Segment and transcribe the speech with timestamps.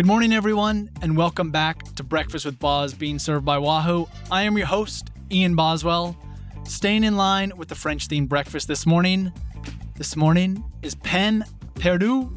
[0.00, 4.06] Good morning, everyone, and welcome back to Breakfast with Boz being served by Wahoo.
[4.30, 6.16] I am your host, Ian Boswell,
[6.64, 9.30] staying in line with the French themed breakfast this morning.
[9.96, 12.30] This morning is pain perdu,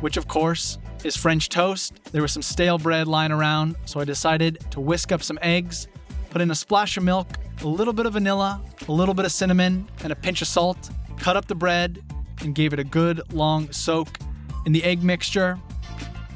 [0.00, 2.00] which of course is French toast.
[2.10, 5.86] There was some stale bread lying around, so I decided to whisk up some eggs,
[6.30, 7.28] put in a splash of milk,
[7.62, 10.90] a little bit of vanilla, a little bit of cinnamon, and a pinch of salt,
[11.20, 12.02] cut up the bread,
[12.40, 14.18] and gave it a good long soak
[14.66, 15.60] in the egg mixture.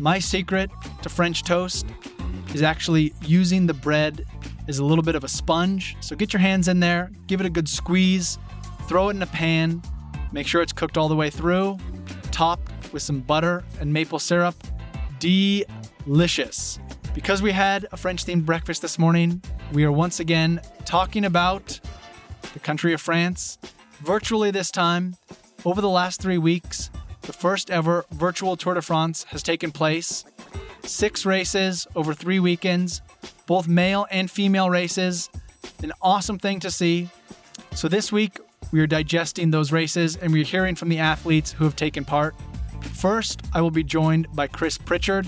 [0.00, 0.70] My secret
[1.02, 1.86] to French toast
[2.54, 4.24] is actually using the bread
[4.68, 5.96] as a little bit of a sponge.
[6.00, 8.38] So get your hands in there, give it a good squeeze,
[8.86, 9.82] throw it in a pan,
[10.30, 11.78] make sure it's cooked all the way through,
[12.30, 12.60] top
[12.92, 14.54] with some butter and maple syrup.
[15.18, 16.78] Delicious.
[17.12, 19.42] Because we had a French themed breakfast this morning,
[19.72, 21.80] we are once again talking about
[22.52, 23.58] the country of France,
[24.00, 25.16] virtually this time.
[25.64, 26.88] Over the last three weeks,
[27.28, 30.24] the first ever virtual Tour de France has taken place.
[30.82, 33.02] Six races over three weekends,
[33.44, 35.28] both male and female races.
[35.82, 37.10] An awesome thing to see.
[37.72, 38.38] So, this week,
[38.72, 42.34] we are digesting those races and we're hearing from the athletes who have taken part.
[42.94, 45.26] First, I will be joined by Chris Pritchard.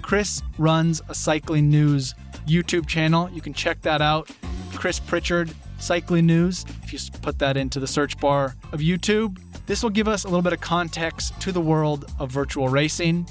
[0.00, 2.14] Chris runs a cycling news
[2.46, 3.28] YouTube channel.
[3.30, 4.30] You can check that out.
[4.72, 6.64] Chris Pritchard Cycling News.
[6.82, 10.28] If you put that into the search bar of YouTube, this will give us a
[10.28, 13.26] little bit of context to the world of virtual racing.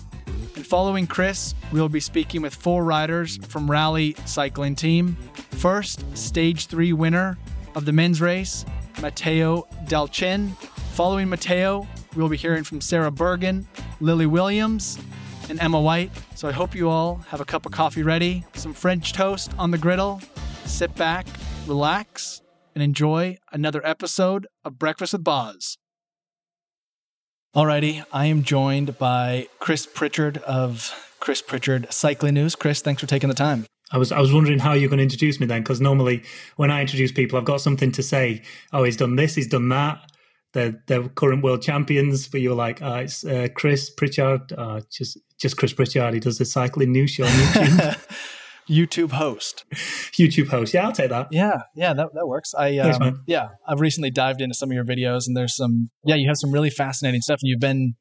[0.55, 5.17] And following Chris, we'll be speaking with four riders from Rally Cycling Team.
[5.51, 7.37] First, stage three winner
[7.75, 8.65] of the men's race,
[9.01, 10.49] Matteo Dal-Cin.
[10.93, 13.67] Following Matteo, we'll be hearing from Sarah Bergen,
[13.99, 14.99] Lily Williams,
[15.49, 16.11] and Emma White.
[16.35, 19.71] So I hope you all have a cup of coffee ready, some French toast on
[19.71, 20.21] the griddle.
[20.65, 21.27] Sit back,
[21.67, 22.41] relax,
[22.75, 25.77] and enjoy another episode of Breakfast with Boz.
[27.53, 32.55] Alrighty, I am joined by Chris Pritchard of Chris Pritchard Cycling News.
[32.55, 33.65] Chris, thanks for taking the time.
[33.91, 36.23] I was I was wondering how you're going to introduce me then, because normally
[36.55, 38.41] when I introduce people, I've got something to say.
[38.71, 39.99] Oh, he's done this, he's done that.
[40.53, 45.17] They're, they're current world champions, but you're like, oh, it's uh, Chris Pritchard, uh, just
[45.37, 46.13] just Chris Pritchard.
[46.13, 48.37] He does the cycling news show on YouTube.
[48.71, 49.65] YouTube host.
[49.71, 50.73] YouTube host.
[50.73, 51.27] Yeah, I'll take that.
[51.31, 52.53] Yeah, yeah, that, that works.
[52.57, 53.19] I um, man.
[53.27, 56.37] yeah, I've recently dived into some of your videos, and there's some yeah, you have
[56.37, 57.95] some really fascinating stuff, and you've been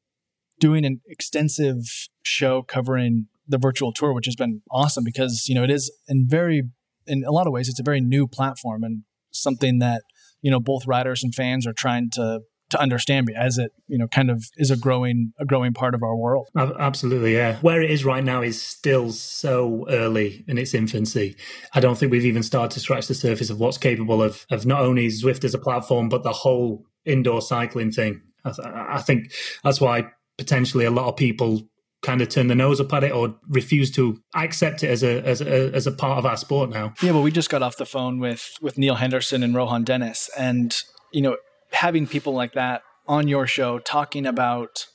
[0.59, 1.83] doing an extensive
[2.23, 6.25] show covering the virtual tour, which has been awesome because you know it is in
[6.27, 6.63] very
[7.07, 10.03] in a lot of ways it's a very new platform and something that
[10.41, 13.97] you know both riders and fans are trying to to understand me as it you
[13.97, 16.49] know kind of is a growing a growing part of our world.
[16.55, 17.57] Absolutely, yeah.
[17.57, 21.35] Where it is right now is still so early in its infancy.
[21.73, 24.65] I don't think we've even started to scratch the surface of what's capable of of
[24.65, 28.21] not only Zwift as a platform, but the whole indoor cycling thing.
[28.43, 29.31] I, th- I think
[29.63, 31.61] that's why potentially a lot of people
[32.01, 35.21] kind of turn the nose up at it or refuse to accept it as a
[35.23, 36.93] as a as a part of our sport now.
[37.01, 40.29] Yeah, well, we just got off the phone with with Neil Henderson and Rohan Dennis,
[40.37, 40.75] and
[41.11, 41.37] you know,
[41.71, 44.85] having people like that on your show talking about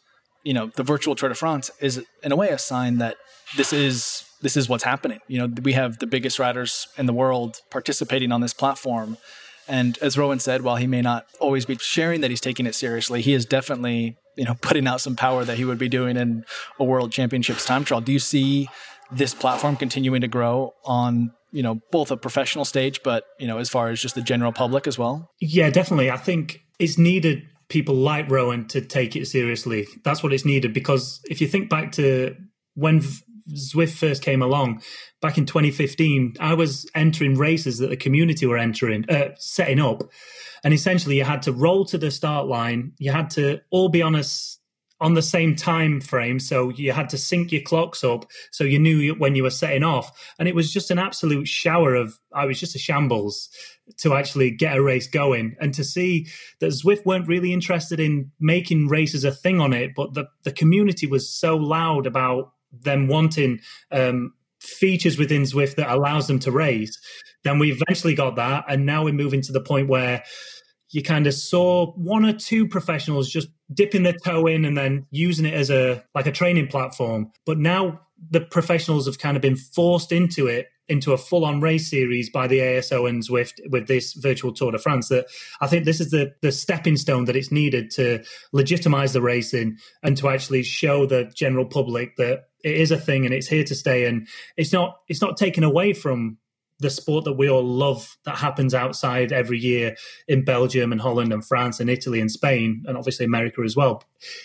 [0.45, 3.17] you know the virtual Tour de France is in a way a sign that
[3.57, 5.21] this is this is what's happening.
[5.29, 9.17] You know, we have the biggest riders in the world participating on this platform.
[9.69, 12.75] And as Rohan said, while he may not always be sharing that he's taking it
[12.75, 16.17] seriously, he is definitely, you know, putting out some power that he would be doing
[16.17, 16.45] in
[16.79, 18.01] a world championships time trial.
[18.01, 18.69] Do you see
[19.11, 23.59] this platform continuing to grow on, you know, both a professional stage, but, you know,
[23.59, 25.31] as far as just the general public as well?
[25.41, 26.11] Yeah, definitely.
[26.11, 29.87] I think it's needed people like Rohan to take it seriously.
[30.05, 32.37] That's what it's needed because if you think back to
[32.75, 33.03] when
[33.55, 34.83] Zwift first came along
[35.21, 40.03] back in 2015, I was entering races that the community were entering, uh, setting up,
[40.65, 42.93] and essentially you had to roll to the start line.
[42.99, 44.25] You had to all be on a
[44.99, 48.79] on the same time frame, so you had to sync your clocks up so you
[48.79, 50.11] knew when you were setting off.
[50.39, 52.19] And it was just an absolute shower of.
[52.33, 53.49] I was just a shambles
[53.99, 56.27] to actually get a race going and to see
[56.61, 60.53] that Zwift weren't really interested in making races a thing on it, but the, the
[60.53, 63.61] community was so loud about them wanting
[63.93, 66.99] um, features within Zwift that allows them to race.
[67.45, 70.25] Then we eventually got that, and now we're moving to the point where
[70.91, 75.07] you kind of saw one or two professionals just dipping their toe in and then
[75.11, 77.33] using it as a like a training platform.
[77.45, 78.01] But now
[78.31, 82.47] the professionals have kind of been forced into it into a full-on race series by
[82.47, 85.09] the ASO and Zwift with this virtual Tour de France.
[85.09, 85.27] That
[85.61, 88.23] I think this is the the stepping stone that it's needed to
[88.53, 93.25] legitimize the racing and to actually show the general public that it is a thing
[93.25, 94.07] and it's here to stay.
[94.07, 96.39] And it's not it's not taken away from
[96.79, 99.97] the sport that we all love that happens outside every year
[100.29, 104.03] in Belgium and Holland and France and Italy and Spain and obviously America as well.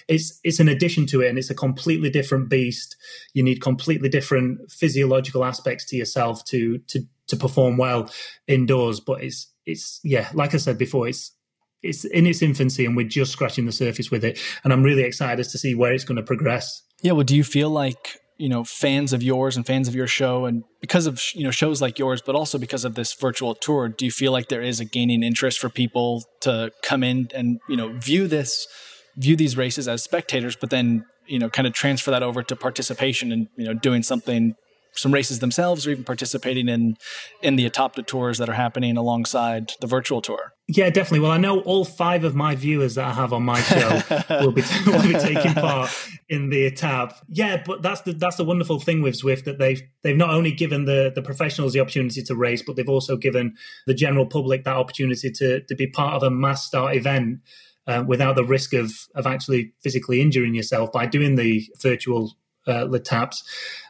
[0.07, 2.95] It's it's an addition to it and it's a completely different beast.
[3.33, 8.09] You need completely different physiological aspects to yourself to to to perform well
[8.47, 8.99] indoors.
[8.99, 11.31] But it's it's yeah, like I said before, it's
[11.83, 14.39] it's in its infancy and we're just scratching the surface with it.
[14.63, 16.83] And I'm really excited as to see where it's going to progress.
[17.01, 20.07] Yeah, well, do you feel like you know fans of yours and fans of your
[20.07, 23.53] show and because of you know shows like yours but also because of this virtual
[23.53, 27.29] tour do you feel like there is a gaining interest for people to come in
[27.35, 28.67] and you know view this
[29.15, 32.55] view these races as spectators but then you know kind of transfer that over to
[32.55, 34.55] participation and you know doing something
[34.93, 36.97] some races themselves or even participating in
[37.41, 40.50] in the Etapta tours that are happening alongside the virtual tour.
[40.67, 41.19] Yeah, definitely.
[41.19, 44.51] Well, I know all five of my viewers that I have on my show will
[44.51, 45.91] be will be taking part
[46.29, 47.13] in the Etape.
[47.27, 50.51] Yeah, but that's the that's the wonderful thing with Zwift that they've they've not only
[50.51, 53.55] given the the professionals the opportunity to race, but they've also given
[53.85, 57.39] the general public that opportunity to to be part of a mass start event.
[57.87, 62.31] Uh, without the risk of of actually physically injuring yourself by doing the virtual
[62.67, 63.43] uh, taps,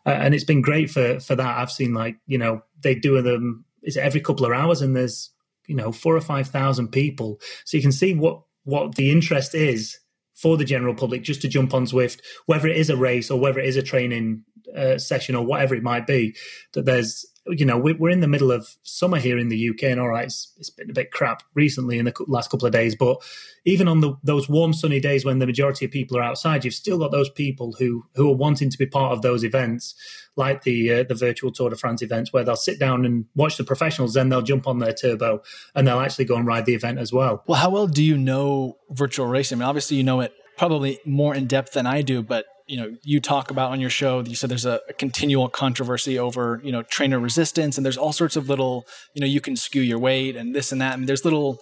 [0.06, 1.58] uh, and it's been great for for that.
[1.58, 5.32] I've seen like you know they do them is every couple of hours, and there's
[5.68, 9.56] you know four or five thousand people, so you can see what what the interest
[9.56, 9.98] is
[10.36, 13.40] for the general public just to jump on Zwift whether it is a race or
[13.40, 14.44] whether it is a training
[14.76, 16.36] uh, session or whatever it might be.
[16.74, 20.00] That there's you know, we're in the middle of summer here in the UK, and
[20.00, 22.96] all right, it's, it's been a bit crap recently in the last couple of days.
[22.96, 23.22] But
[23.66, 26.76] even on the, those warm, sunny days when the majority of people are outside, you've
[26.76, 29.96] still got those people who who are wanting to be part of those events,
[30.36, 33.58] like the uh, the virtual Tour de France events, where they'll sit down and watch
[33.58, 35.42] the professionals, then they'll jump on their turbo
[35.74, 37.44] and they'll actually go and ride the event as well.
[37.48, 39.58] Well, how well do you know virtual racing?
[39.58, 42.78] I mean, obviously you know it probably more in depth than I do, but you
[42.78, 46.62] know you talk about on your show you said there's a, a, continual controversy over
[46.64, 49.82] you know trainer resistance and there's all sorts of little you know you can skew
[49.82, 50.98] your weight and this and that.
[50.98, 51.60] And there's little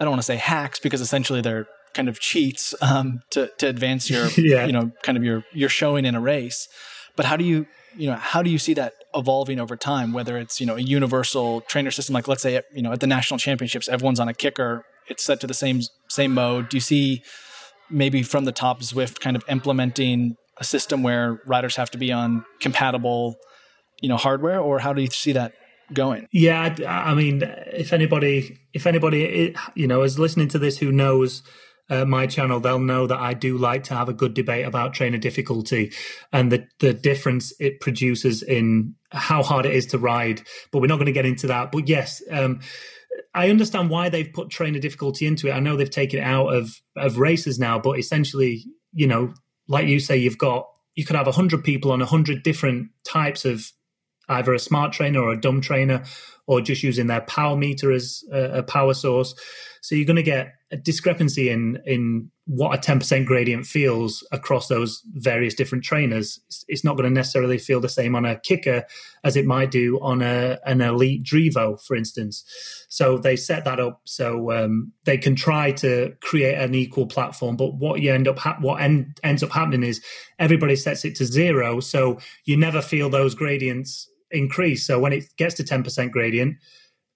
[0.00, 3.66] i don't want to say hacks because essentially they're kind of cheats um, to to
[3.68, 4.66] advance your yeah.
[4.66, 6.68] you know kind of your your showing in a race.
[7.16, 7.66] But how do you
[7.96, 10.80] you know how do you see that evolving over time whether it's you know a
[10.80, 14.34] universal trainer system like let's say you know at the national championships everyone's on a
[14.34, 16.68] kicker it's set to the same same mode.
[16.68, 17.22] Do you see
[17.90, 22.12] maybe from the top Zwift kind of implementing a system where riders have to be
[22.12, 23.36] on compatible,
[24.00, 25.52] you know, hardware, or how do you see that
[25.92, 26.26] going?
[26.32, 31.42] Yeah, I, mean, if anybody, if anybody, you know, is listening to this who knows
[31.90, 34.94] uh, my channel, they'll know that I do like to have a good debate about
[34.94, 35.92] trainer difficulty
[36.32, 40.42] and the the difference it produces in how hard it is to ride.
[40.70, 41.72] But we're not going to get into that.
[41.72, 42.22] But yes.
[42.30, 42.60] Um,
[43.34, 45.52] I understand why they've put trainer difficulty into it.
[45.52, 49.32] I know they've taken it out of of races now, but essentially, you know,
[49.68, 53.72] like you say, you've got you could have hundred people on hundred different types of
[54.28, 56.04] either a smart trainer or a dumb trainer,
[56.48, 59.34] or just using their power meter as a, a power source.
[59.82, 64.68] So you're going to get a discrepancy in in what a 10% gradient feels across
[64.68, 66.40] those various different trainers.
[66.66, 68.84] It's not going to necessarily feel the same on a kicker
[69.22, 72.44] as it might do on a, an elite Drivo, for instance.
[72.88, 77.56] So they set that up so um, they can try to create an equal platform.
[77.56, 80.02] But what you end up ha- what end, ends up happening is
[80.38, 84.86] everybody sets it to zero, so you never feel those gradients increase.
[84.86, 86.56] So when it gets to 10% gradient,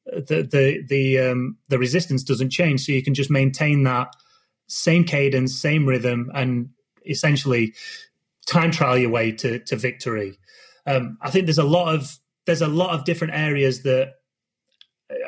[0.04, 4.08] the the the um, the resistance doesn't change, so you can just maintain that
[4.66, 6.70] same cadence, same rhythm, and
[7.06, 7.74] essentially
[8.46, 10.38] time trial your way to to victory.
[10.86, 14.14] Um, I think there's a lot of there's a lot of different areas that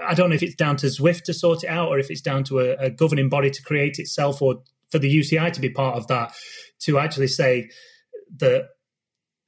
[0.02, 2.20] I don't know if it's down to Zwift to sort it out, or if it's
[2.20, 5.70] down to a, a governing body to create itself, or for the UCI to be
[5.70, 6.34] part of that
[6.80, 7.70] to actually say
[8.38, 8.68] that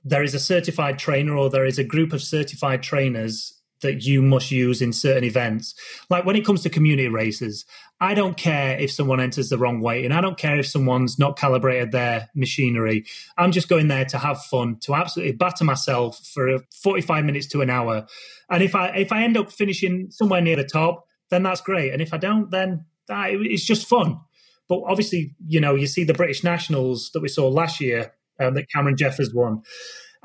[0.07, 4.23] there is a certified trainer or there is a group of certified trainers that you
[4.23, 5.75] must use in certain events.
[6.09, 7.67] Like when it comes to community races,
[8.01, 11.19] I don't care if someone enters the wrong way and I don't care if someone's
[11.19, 13.05] not calibrated their machinery.
[13.37, 17.61] I'm just going there to have fun, to absolutely batter myself for 45 minutes to
[17.61, 18.07] an hour.
[18.49, 21.93] And if I if I end up finishing somewhere near the top, then that's great.
[21.93, 24.21] And if I don't, then ah, it's just fun.
[24.69, 28.55] But obviously, you know, you see the British nationals that we saw last year um,
[28.55, 29.63] that Cameron Jeffers won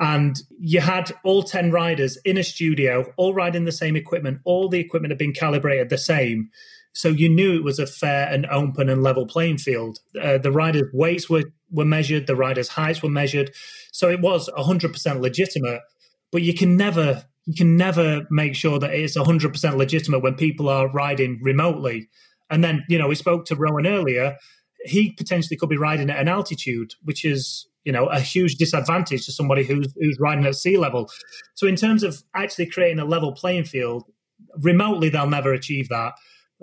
[0.01, 4.41] and you had all 10 riders in a studio, all riding the same equipment.
[4.45, 6.49] All the equipment had been calibrated the same.
[6.93, 9.99] So you knew it was a fair and open and level playing field.
[10.19, 13.51] Uh, the riders' weights were, were measured, the riders' heights were measured.
[13.91, 15.81] So it was 100% legitimate.
[16.31, 20.69] But you can never you can never make sure that it's 100% legitimate when people
[20.69, 22.07] are riding remotely.
[22.51, 24.37] And then, you know, we spoke to Rohan earlier.
[24.85, 29.25] He potentially could be riding at an altitude, which is you know a huge disadvantage
[29.25, 31.09] to somebody who's who's riding at sea level.
[31.55, 34.03] So in terms of actually creating a level playing field,
[34.57, 36.13] remotely they'll never achieve that.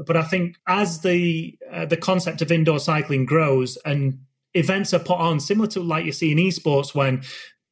[0.07, 4.21] But I think as the uh, the concept of indoor cycling grows and
[4.55, 7.23] events are put on, similar to like you see in esports when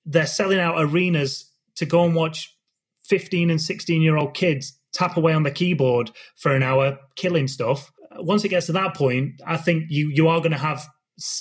[0.05, 2.57] they're selling out arenas to go and watch
[3.05, 7.47] 15 and 16 year old kids tap away on the keyboard for an hour killing
[7.49, 7.93] stuff.
[8.19, 10.87] Once it gets to that point, I think you you are going to have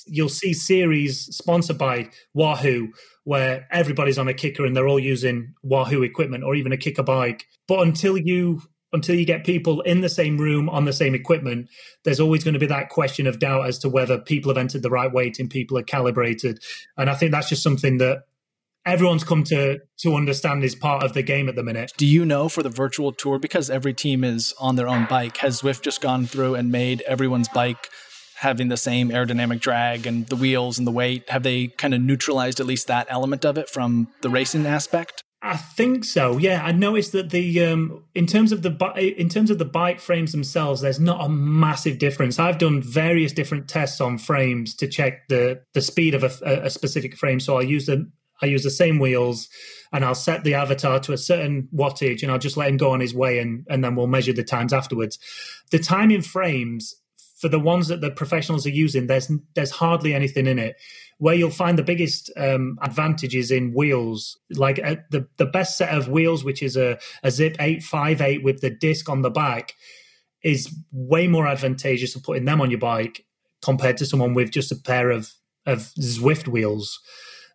[0.08, 2.90] you'll see series sponsored by Wahoo
[3.26, 7.04] where everybody's on a kicker and they're all using Wahoo equipment or even a kicker
[7.04, 7.46] bike.
[7.68, 8.62] But until you
[8.94, 11.68] until you get people in the same room on the same equipment,
[12.06, 14.84] there's always going to be that question of doubt as to whether people have entered
[14.84, 16.60] the right weight and people are calibrated.
[16.96, 18.24] And I think that's just something that
[18.86, 21.92] everyone's come to to understand is part of the game at the minute.
[21.98, 25.38] Do you know for the virtual tour because every team is on their own bike,
[25.38, 27.90] has Zwift just gone through and made everyone's bike
[28.38, 31.30] having the same aerodynamic drag and the wheels and the weight?
[31.30, 35.24] Have they kind of neutralized at least that element of it from the racing aspect?
[35.46, 36.40] I think so.
[36.40, 40.00] Yeah, I noticed that the um, in terms of the in terms of the bike
[40.00, 42.40] frames themselves, there's not a massive difference.
[42.40, 46.70] I've done various different tests on frames to check the the speed of a, a
[46.72, 47.40] specific frame.
[47.40, 48.10] So I'll use the
[48.42, 49.48] I use the same wheels,
[49.94, 52.90] and I'll set the avatar to a certain wattage, and I'll just let him go
[52.90, 55.20] on his way, and and then we'll measure the times afterwards.
[55.70, 56.96] The time in frames
[57.36, 60.78] for the ones that the professionals are using, there's there's hardly anything in it
[61.18, 65.96] where you'll find the biggest um, advantages in wheels, like uh, the the best set
[65.96, 69.30] of wheels, which is a, a Zipp eight five eight with the disc on the
[69.30, 69.74] back,
[70.44, 73.26] is way more advantageous to putting them on your bike
[73.64, 75.34] compared to someone with just a pair of
[75.66, 77.00] of Zwift wheels.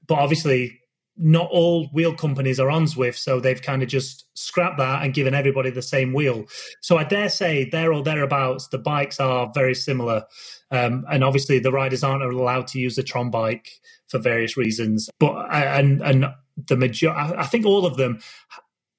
[0.06, 0.78] But obviously,
[1.17, 5.12] not all wheel companies are on Zwift, so they've kind of just scrapped that and
[5.12, 6.47] given everybody the same wheel.
[6.81, 10.25] So I dare say there or thereabouts, the bikes are very similar.
[10.71, 13.71] Um, and obviously, the riders aren't allowed to use the Tron bike
[14.09, 15.11] for various reasons.
[15.19, 16.26] But and and
[16.69, 18.21] the major, I think all of them,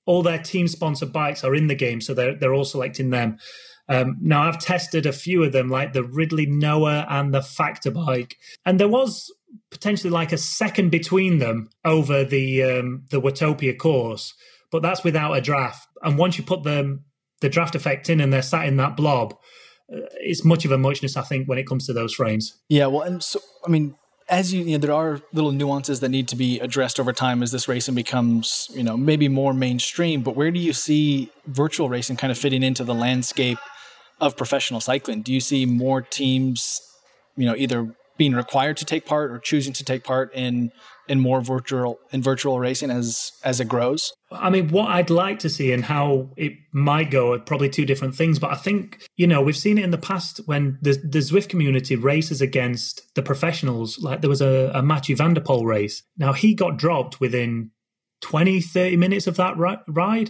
[0.06, 3.38] all their team sponsored bikes are in the game, so they're they're all selecting them.
[3.90, 7.92] Um, now I've tested a few of them, like the Ridley Noah and the Factor
[7.92, 9.32] bike, and there was
[9.72, 14.34] potentially like a second between them over the um, the Watopia course,
[14.72, 15.88] but that's without a draft.
[16.04, 17.00] And once you put the
[17.40, 19.34] the draft effect in and they're sat in that blob,
[19.92, 22.56] uh, it's much of a muchness, I think, when it comes to those frames.
[22.70, 23.96] Yeah, well, and so I mean,
[24.30, 27.42] as you, you know, there are little nuances that need to be addressed over time
[27.42, 30.22] as this racing becomes, you know, maybe more mainstream.
[30.22, 33.58] But where do you see virtual racing kind of fitting into the landscape
[34.20, 35.22] of professional cycling?
[35.22, 36.82] Do you see more teams,
[37.36, 40.72] you know, either being required to take part or choosing to take part in
[41.08, 44.14] in more virtual in virtual racing as as it grows?
[44.32, 47.86] I mean, what I'd like to see and how it might go are probably two
[47.86, 48.40] different things.
[48.40, 51.50] But I think you know we've seen it in the past when the the Zwift
[51.50, 54.00] community races against the professionals.
[54.00, 56.04] Like there was a, a Mathieu van race.
[56.18, 57.72] Now he got dropped within
[58.22, 59.56] 20, 30 minutes of that
[59.88, 60.30] ride.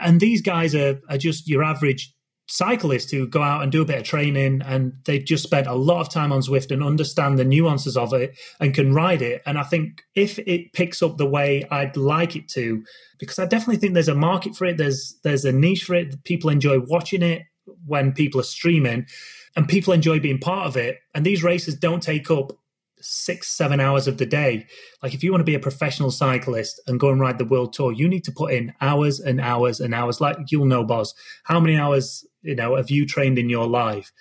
[0.00, 2.14] And these guys are, are just your average
[2.48, 5.74] cyclists who go out and do a bit of training and they've just spent a
[5.74, 9.42] lot of time on Zwift and understand the nuances of it and can ride it.
[9.44, 12.82] And I think if it picks up the way I'd like it to,
[13.18, 16.24] because I definitely think there's a market for it, there's there's a niche for it.
[16.24, 17.42] People enjoy watching it
[17.86, 19.06] when people are streaming
[19.54, 20.98] and people enjoy being part of it.
[21.14, 22.52] And these races don't take up
[23.00, 24.66] six, seven hours of the day.
[25.02, 27.72] Like if you want to be a professional cyclist and go and ride the world
[27.72, 30.20] tour, you need to put in hours and hours and hours.
[30.20, 31.14] Like you'll know, Boz,
[31.44, 34.12] how many hours you know have you trained in your life?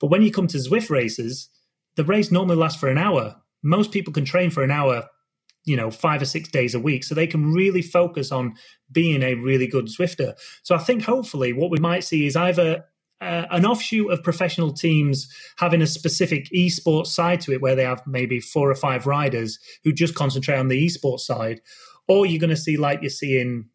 [0.00, 1.48] But when you come to Zwift races,
[1.96, 3.36] the race normally lasts for an hour.
[3.62, 5.04] Most people can train for an hour,
[5.64, 8.54] you know, five or six days a week, so they can really focus on
[8.90, 10.34] being a really good Zwifter.
[10.62, 12.84] So I think hopefully what we might see is either
[13.22, 17.84] uh, an offshoot of professional teams having a specific esports side to it where they
[17.84, 21.60] have maybe four or five riders who just concentrate on the esports side
[22.08, 23.66] or you're going to see like you see in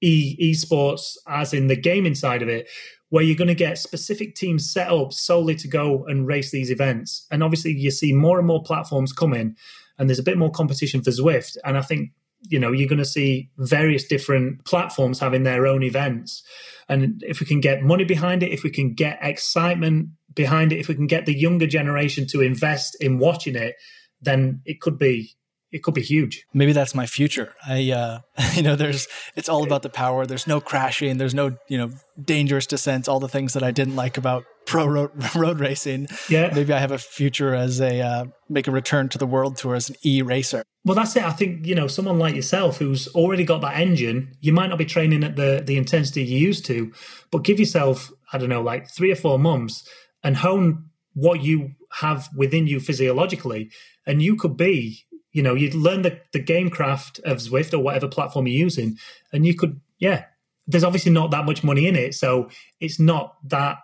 [0.00, 2.68] e esports as in the gaming side of it
[3.12, 6.70] where you're going to get specific teams set up solely to go and race these
[6.70, 7.26] events.
[7.30, 9.54] And obviously you see more and more platforms coming
[9.98, 11.58] and there's a bit more competition for Zwift.
[11.62, 12.12] And I think
[12.48, 16.42] you know you're going to see various different platforms having their own events.
[16.88, 20.78] And if we can get money behind it if we can get excitement behind it
[20.78, 23.74] if we can get the younger generation to invest in watching it
[24.22, 25.36] then it could be
[25.72, 26.46] it could be huge.
[26.52, 27.54] Maybe that's my future.
[27.66, 28.20] I, uh,
[28.54, 30.26] you know, there's, it's all about the power.
[30.26, 31.16] There's no crashing.
[31.16, 31.90] There's no, you know,
[32.22, 33.08] dangerous descents.
[33.08, 36.08] All the things that I didn't like about pro road, road racing.
[36.28, 36.52] Yeah.
[36.54, 39.74] Maybe I have a future as a, uh, make a return to the world tour
[39.74, 40.62] as an e racer.
[40.84, 41.22] Well, that's it.
[41.22, 44.36] I think you know someone like yourself who's already got that engine.
[44.40, 46.92] You might not be training at the the intensity you used to,
[47.30, 49.88] but give yourself I don't know like three or four months
[50.24, 53.70] and hone what you have within you physiologically,
[54.08, 57.78] and you could be You know, you'd learn the, the game craft of Zwift or
[57.78, 58.98] whatever platform you're using,
[59.32, 60.24] and you could, yeah.
[60.66, 62.48] There's obviously not that much money in it, so
[62.78, 63.78] it's not that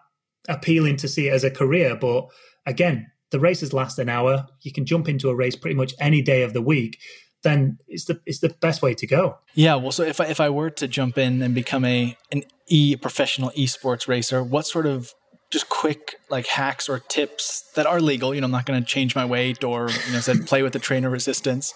[0.48, 1.96] appealing to see it as a career.
[1.96, 2.28] But
[2.66, 4.46] again, the races last an hour.
[4.62, 6.98] You can jump into a race pretty much any day of the week.
[7.42, 9.38] Then it's the it's the best way to go.
[9.54, 9.76] Yeah.
[9.76, 12.96] Well, so if I, if I were to jump in and become a an e
[12.96, 15.14] professional esports racer, what sort of
[15.50, 18.34] just quick like hacks or tips that are legal.
[18.34, 20.72] You know, I'm not going to change my weight or you know said play with
[20.72, 21.72] the trainer resistance.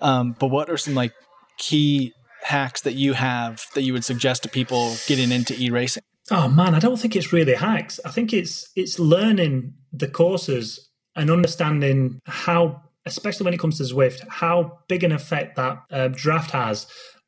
[0.00, 1.12] Um, but what are some like
[1.58, 2.12] key
[2.42, 6.02] hacks that you have that you would suggest to people getting into e racing?
[6.30, 8.00] Oh man, I don't think it's really hacks.
[8.04, 13.84] I think it's it's learning the courses and understanding how, especially when it comes to
[13.84, 16.86] Zwift, how big an effect that uh, draft has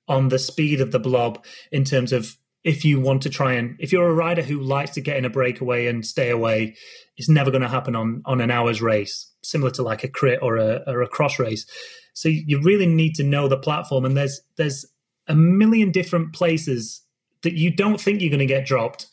[0.08, 2.36] on the speed of the blob in terms of
[2.66, 5.24] if you want to try and if you're a rider who likes to get in
[5.24, 6.74] a breakaway and stay away,
[7.16, 10.40] it's never going to happen on on an hour's race, similar to like a crit
[10.42, 11.64] or a or a cross race.
[12.12, 14.84] So you really need to know the platform, and there's there's
[15.28, 17.02] a million different places
[17.42, 19.06] that you don't think you're going to get dropped.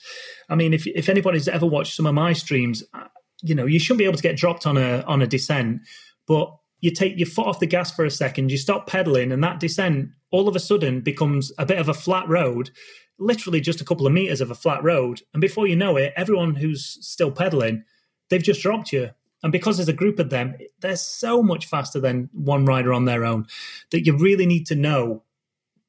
[0.49, 3.07] I mean, if if anybody's ever watched some of my streams, uh,
[3.43, 5.81] you know you shouldn't be able to get dropped on a on a descent,
[6.27, 9.43] but you take your foot off the gas for a second, you stop pedaling, and
[9.43, 12.71] that descent all of a sudden becomes a bit of a flat road
[13.19, 15.21] literally just a couple of meters of a flat road.
[15.33, 17.83] And before you know it, everyone who's still pedaling,
[18.29, 19.11] they've just dropped you.
[19.41, 23.05] And because there's a group of them, they're so much faster than one rider on
[23.05, 23.45] their own
[23.91, 25.23] that you really need to know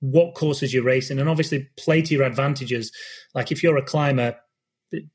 [0.01, 2.93] what courses you're racing and obviously play to your advantages.
[3.35, 4.37] Like if you're a climber,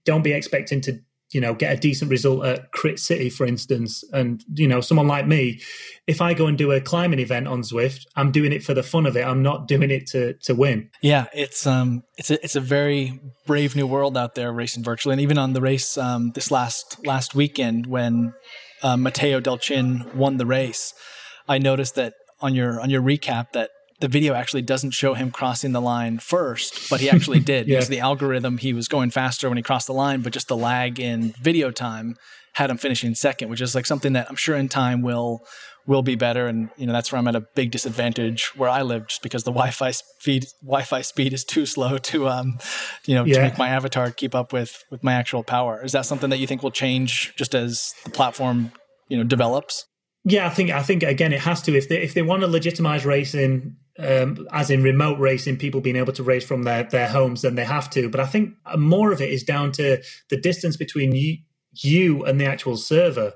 [0.06, 1.00] don't be expecting to
[1.32, 4.04] you know get a decent result at Crit City, for instance.
[4.14, 5.62] And you know, someone like me,
[6.08, 8.84] if I go and do a climbing event on Zwift, I'm doing it for the
[8.84, 9.26] fun of it.
[9.26, 10.90] I'm not doing it to to win.
[11.02, 15.14] Yeah, it's um, it's a it's a very brave new world out there racing virtually,
[15.14, 18.34] and even on the race um, this last last weekend when
[18.82, 20.94] uh, Matteo Dal-Cin won the race,
[21.48, 23.70] I noticed that on your on your recap that
[24.00, 27.76] the video actually doesn't show him crossing the line first, but he actually did yeah.
[27.76, 30.58] because the algorithm he was going faster when he crossed the line, but just the
[30.58, 32.16] lag in video time
[32.54, 35.46] had him finishing second, which is like something that I'm sure in time will
[35.86, 36.48] will be better.
[36.48, 39.44] And you know that's where I'm at a big disadvantage where I live, just because
[39.44, 42.60] the Wi-Fi speed Wi-Fi speed is too slow to um
[43.06, 43.36] you know yeah.
[43.36, 45.84] to make my avatar keep up with with my actual power.
[45.84, 48.72] Is that something that you think will change just as the platform
[49.10, 49.86] you know develops?
[50.26, 52.48] Yeah, I think I think again it has to if they if they want to
[52.48, 57.08] legitimize racing um, as in remote racing, people being able to race from their, their
[57.08, 58.10] homes, than they have to.
[58.10, 61.38] But I think more of it is down to the distance between you,
[61.74, 63.34] you and the actual server.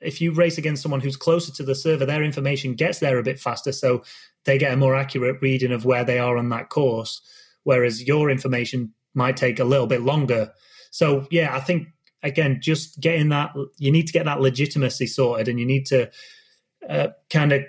[0.00, 3.22] If you race against someone who's closer to the server, their information gets there a
[3.22, 4.02] bit faster, so
[4.44, 7.20] they get a more accurate reading of where they are on that course.
[7.64, 10.52] Whereas your information might take a little bit longer.
[10.90, 11.88] So yeah, I think
[12.22, 16.10] again, just getting that you need to get that legitimacy sorted, and you need to
[16.88, 17.62] uh, kind of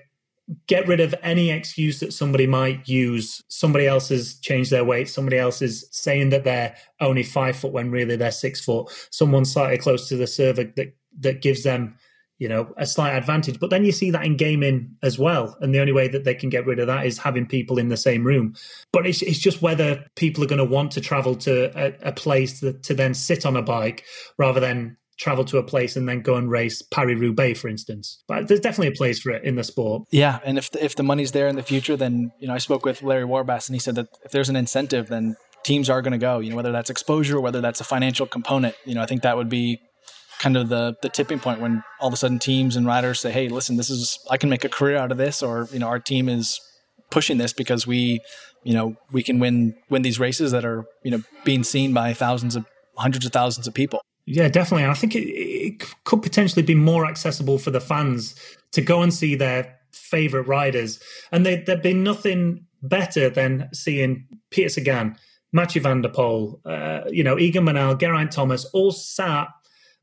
[0.67, 3.43] get rid of any excuse that somebody might use.
[3.49, 5.09] Somebody else has changed their weight.
[5.09, 8.89] Somebody else is saying that they're only five foot when really they're six foot.
[9.11, 11.95] Someone slightly close to the server that that gives them,
[12.37, 13.59] you know, a slight advantage.
[13.59, 15.57] But then you see that in gaming as well.
[15.61, 17.89] And the only way that they can get rid of that is having people in
[17.89, 18.55] the same room.
[18.91, 22.11] But it's it's just whether people are going to want to travel to a, a
[22.11, 24.03] place to, to then sit on a bike
[24.37, 28.23] rather than travel to a place and then go and race Paris Roubaix, for instance.
[28.27, 30.03] But there's definitely a place for it in the sport.
[30.11, 32.57] Yeah, and if the, if the money's there in the future, then you know I
[32.57, 36.01] spoke with Larry Warbasse and he said that if there's an incentive, then teams are
[36.01, 36.39] going to go.
[36.39, 38.75] You know whether that's exposure, or whether that's a financial component.
[38.85, 39.79] You know I think that would be
[40.39, 43.31] kind of the the tipping point when all of a sudden teams and riders say,
[43.31, 45.87] "Hey, listen, this is I can make a career out of this," or you know
[45.87, 46.61] our team is
[47.11, 48.21] pushing this because we
[48.63, 52.13] you know we can win win these races that are you know being seen by
[52.13, 54.83] thousands of hundreds of thousands of people yeah, definitely.
[54.83, 58.35] And I think it, it could potentially be more accessible for the fans
[58.73, 60.99] to go and see their favorite riders.
[61.31, 65.15] And there, there'd be nothing better than seeing Peter Sagan,
[65.51, 69.47] Mathieu van der Poel, uh, you know, Egan Bernal, Geraint Thomas, all sat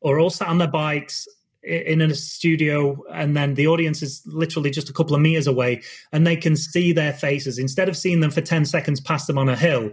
[0.00, 1.28] or all sat on their bikes
[1.62, 5.82] in a studio and then the audience is literally just a couple of meters away
[6.12, 9.38] and they can see their faces instead of seeing them for 10 seconds past them
[9.38, 9.90] on a hill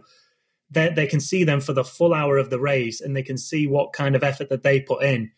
[0.74, 3.68] they, can see them for the full hour of the race and they can see
[3.68, 5.32] what kind of effort that they put in.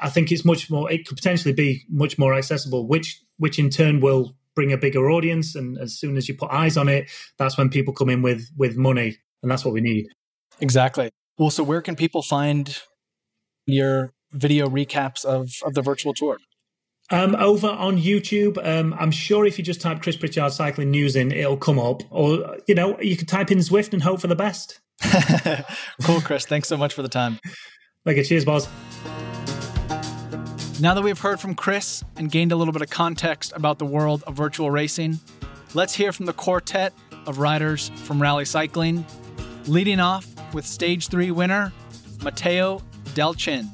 [0.00, 0.90] I think it's much more.
[0.90, 5.10] It could potentially be much more accessible, which which in turn will bring a bigger
[5.10, 5.54] audience.
[5.54, 8.48] And as soon as you put eyes on it, that's when people come in with
[8.56, 10.06] with money, and that's what we need.
[10.60, 11.10] Exactly.
[11.38, 12.80] Well, so where can people find
[13.66, 16.38] your video recaps of of the virtual tour?
[17.10, 21.16] Um, over on YouTube, um, I'm sure if you just type Chris Pritchard cycling news
[21.16, 22.02] in, it'll come up.
[22.10, 24.80] Or you know, you could type in Zwift and hope for the best.
[26.02, 26.46] cool, Chris.
[26.46, 27.38] Thanks so much for the time.
[28.06, 28.68] Okay, cheers, Boz.
[30.80, 33.86] Now that we've heard from Chris and gained a little bit of context about the
[33.86, 35.20] world of virtual racing,
[35.72, 36.92] let's hear from the quartet
[37.26, 39.06] of riders from Rally Cycling,
[39.66, 41.72] leading off with stage three winner,
[42.22, 42.82] Matteo
[43.14, 43.70] Dal-Cin.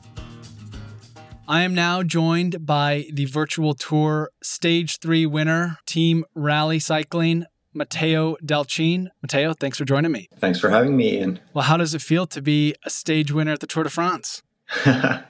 [1.51, 8.37] I am now joined by the virtual tour stage three winner, Team Rally Cycling, Matteo
[8.45, 9.11] Dal-Cin.
[9.21, 10.29] Matteo, thanks for joining me.
[10.39, 11.41] Thanks for having me, Ian.
[11.53, 14.45] Well, how does it feel to be a stage winner at the Tour de France?
[14.87, 15.23] uh,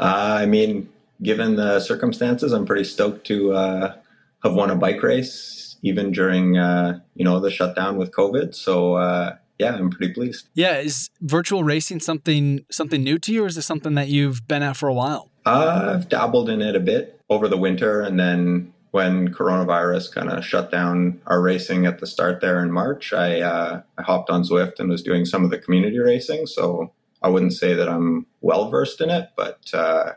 [0.00, 0.88] I mean,
[1.22, 3.94] given the circumstances, I'm pretty stoked to uh,
[4.42, 8.52] have won a bike race, even during uh, you know the shutdown with COVID.
[8.52, 10.48] So uh, yeah, I'm pretty pleased.
[10.54, 14.48] Yeah, is virtual racing something something new to you, or is this something that you've
[14.48, 15.30] been at for a while?
[15.48, 20.44] I've dabbled in it a bit over the winter, and then when coronavirus kind of
[20.44, 24.42] shut down our racing at the start there in March, I uh, I hopped on
[24.42, 26.46] Zwift and was doing some of the community racing.
[26.46, 30.12] So I wouldn't say that I'm well versed in it, but uh,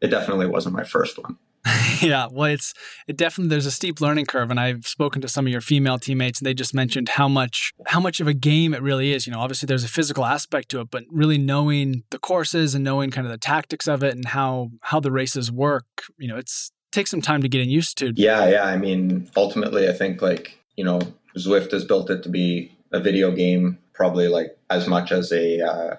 [0.00, 1.38] it definitely wasn't my first one.
[2.00, 2.72] yeah, well, it's
[3.06, 5.98] it definitely there's a steep learning curve, and I've spoken to some of your female
[5.98, 9.26] teammates, and they just mentioned how much how much of a game it really is.
[9.26, 12.82] You know, obviously there's a physical aspect to it, but really knowing the courses and
[12.82, 15.84] knowing kind of the tactics of it and how how the races work,
[16.18, 18.12] you know, it's takes some time to get used to.
[18.16, 18.64] Yeah, yeah.
[18.64, 21.00] I mean, ultimately, I think like you know,
[21.36, 25.60] Zwift has built it to be a video game, probably like as much as a
[25.60, 25.96] uh,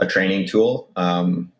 [0.00, 0.90] a training tool.
[0.96, 1.52] Um,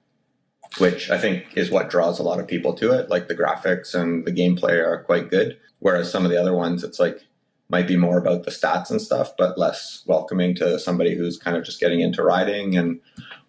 [0.79, 3.09] which I think is what draws a lot of people to it.
[3.09, 6.85] Like the graphics and the gameplay are quite good, whereas some of the other ones,
[6.85, 7.27] it's like
[7.69, 11.57] might be more about the stats and stuff, but less welcoming to somebody who's kind
[11.57, 13.01] of just getting into riding and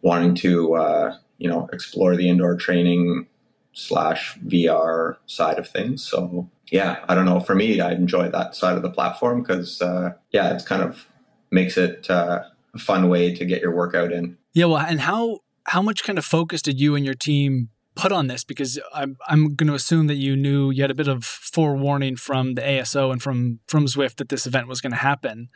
[0.02, 3.28] wanting to, uh, you know, explore the indoor training
[3.74, 6.04] slash VR side of things.
[6.04, 7.40] So yeah, I don't know.
[7.40, 11.08] For me, I enjoy that side of the platform because uh, yeah, it's kind of
[11.52, 14.38] makes it uh, a fun way to get your workout in.
[14.54, 18.12] Yeah, well, and how how much kind of focus did you and your team put
[18.12, 18.44] on this?
[18.44, 22.16] Because I'm I'm going to assume that you knew you had a bit of forewarning
[22.16, 25.50] from the ASO and from from Zwift that this event was going to happen.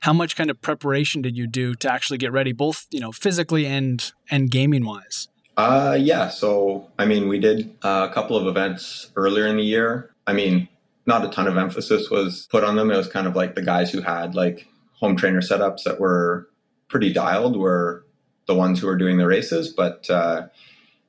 [0.00, 3.12] How much kind of preparation did you do to actually get ready, both you know
[3.12, 5.28] physically and and gaming wise?
[5.56, 6.28] Uh, yeah.
[6.28, 10.14] So I mean, we did a couple of events earlier in the year.
[10.26, 10.68] I mean,
[11.06, 12.90] not a ton of emphasis was put on them.
[12.90, 16.48] It was kind of like the guys who had like home trainer setups that were
[16.88, 18.04] pretty dialed were
[18.48, 20.48] the ones who were doing the races, but uh,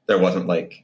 [0.06, 0.84] there wasn't like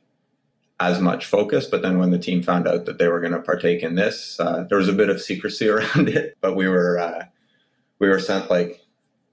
[0.80, 1.68] as much focus.
[1.68, 4.40] But then when the team found out that they were going to partake in this,
[4.40, 6.36] uh, there was a bit of secrecy around it.
[6.42, 7.26] But we were uh,
[8.00, 8.82] we were sent like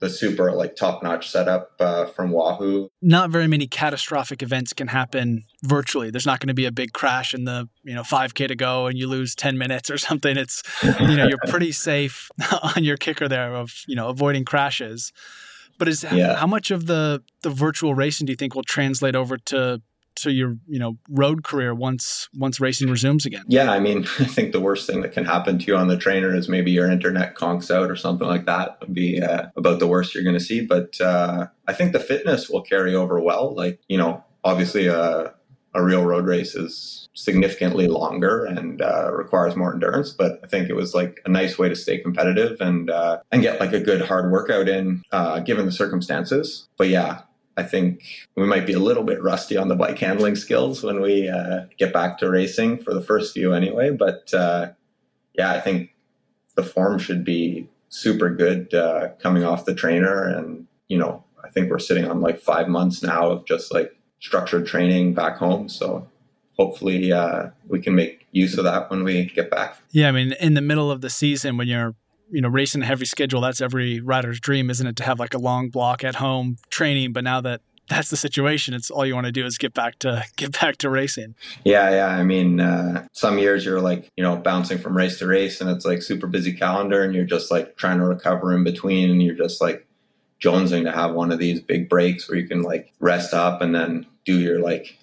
[0.01, 2.89] the super like top notch setup uh, from Wahoo.
[3.01, 6.11] Not very many catastrophic events can happen virtually.
[6.11, 8.89] There's not going to be a big crash in the you know 5k to go
[8.89, 10.37] and you lose 10 minutes or something.
[10.37, 12.31] It's you know you're pretty safe
[12.77, 15.13] on your kicker there of you know avoiding crashes.
[15.79, 16.37] But is yeah.
[16.37, 19.83] how much of the the virtual racing do you think will translate over to
[20.15, 23.45] to your you know road career once once racing resumes again?
[23.49, 25.97] Yeah, I mean, I think the worst thing that can happen to you on the
[25.97, 28.79] trainer is maybe your internet conks out or something like that.
[28.81, 30.65] Would be uh, about the worst you're going to see.
[30.65, 33.55] But uh, I think the fitness will carry over well.
[33.55, 35.31] Like you know, obviously a uh,
[35.75, 40.11] a real road race is significantly longer and uh, requires more endurance.
[40.11, 43.43] But I think it was like a nice way to stay competitive and uh, and
[43.43, 46.69] get like a good hard workout in, uh, given the circumstances.
[46.77, 47.23] But yeah,
[47.57, 48.05] I think
[48.37, 51.67] we might be a little bit rusty on the bike handling skills when we uh,
[51.79, 53.91] get back to racing for the first few anyway.
[53.91, 54.71] But uh,
[55.35, 55.95] yeah, I think
[56.55, 61.49] the form should be super good uh, coming off the trainer, and you know, I
[61.51, 65.69] think we're sitting on like five months now of just like structured training back home.
[65.69, 66.09] So
[66.57, 69.77] hopefully uh, we can make use of that when we get back.
[69.91, 71.95] Yeah, I mean, in the middle of the season when you're
[72.31, 74.97] you know racing a heavy schedule, that's every rider's dream, isn't it?
[74.97, 78.75] To have like a long block at home training, but now that that's the situation.
[78.75, 81.35] It's all you want to do is get back to get back to racing.
[81.65, 82.07] Yeah, yeah.
[82.07, 85.69] I mean, uh, some years you're like you know bouncing from race to race, and
[85.69, 89.21] it's like super busy calendar, and you're just like trying to recover in between, and
[89.21, 89.87] you're just like
[90.43, 93.75] jonesing to have one of these big breaks where you can like rest up and
[93.75, 94.99] then do your like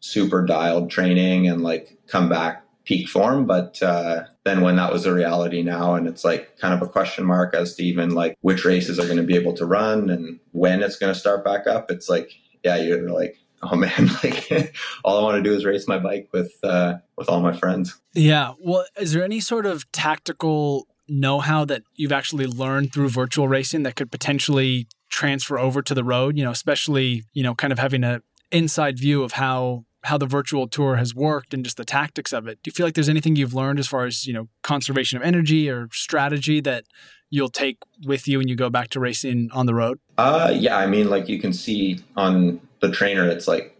[0.00, 3.46] super dialed training and like come back peak form.
[3.46, 6.90] But uh, then when that was a reality now, and it's like kind of a
[6.90, 10.08] question mark as to even like which races are going to be able to run
[10.08, 12.32] and when it's going to start back up, it's like,
[12.64, 14.74] yeah, you're like, oh man, like
[15.04, 18.00] all I want to do is race my bike with uh, with all my friends.
[18.14, 18.54] Yeah.
[18.58, 23.82] Well, is there any sort of tactical know-how that you've actually learned through virtual racing
[23.84, 26.36] that could potentially transfer over to the road?
[26.36, 30.26] You know, especially you know, kind of having a inside view of how how the
[30.26, 32.58] virtual tour has worked and just the tactics of it.
[32.62, 35.24] Do you feel like there's anything you've learned as far as, you know, conservation of
[35.24, 36.84] energy or strategy that
[37.30, 39.98] you'll take with you when you go back to racing on the road?
[40.16, 43.76] Uh yeah, I mean like you can see on the trainer it's like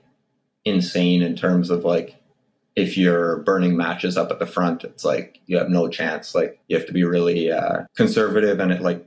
[0.65, 2.17] insane in terms of like
[2.79, 6.33] if you're burning matches up at the front, it's like you have no chance.
[6.33, 9.05] Like you have to be really uh, conservative, and it like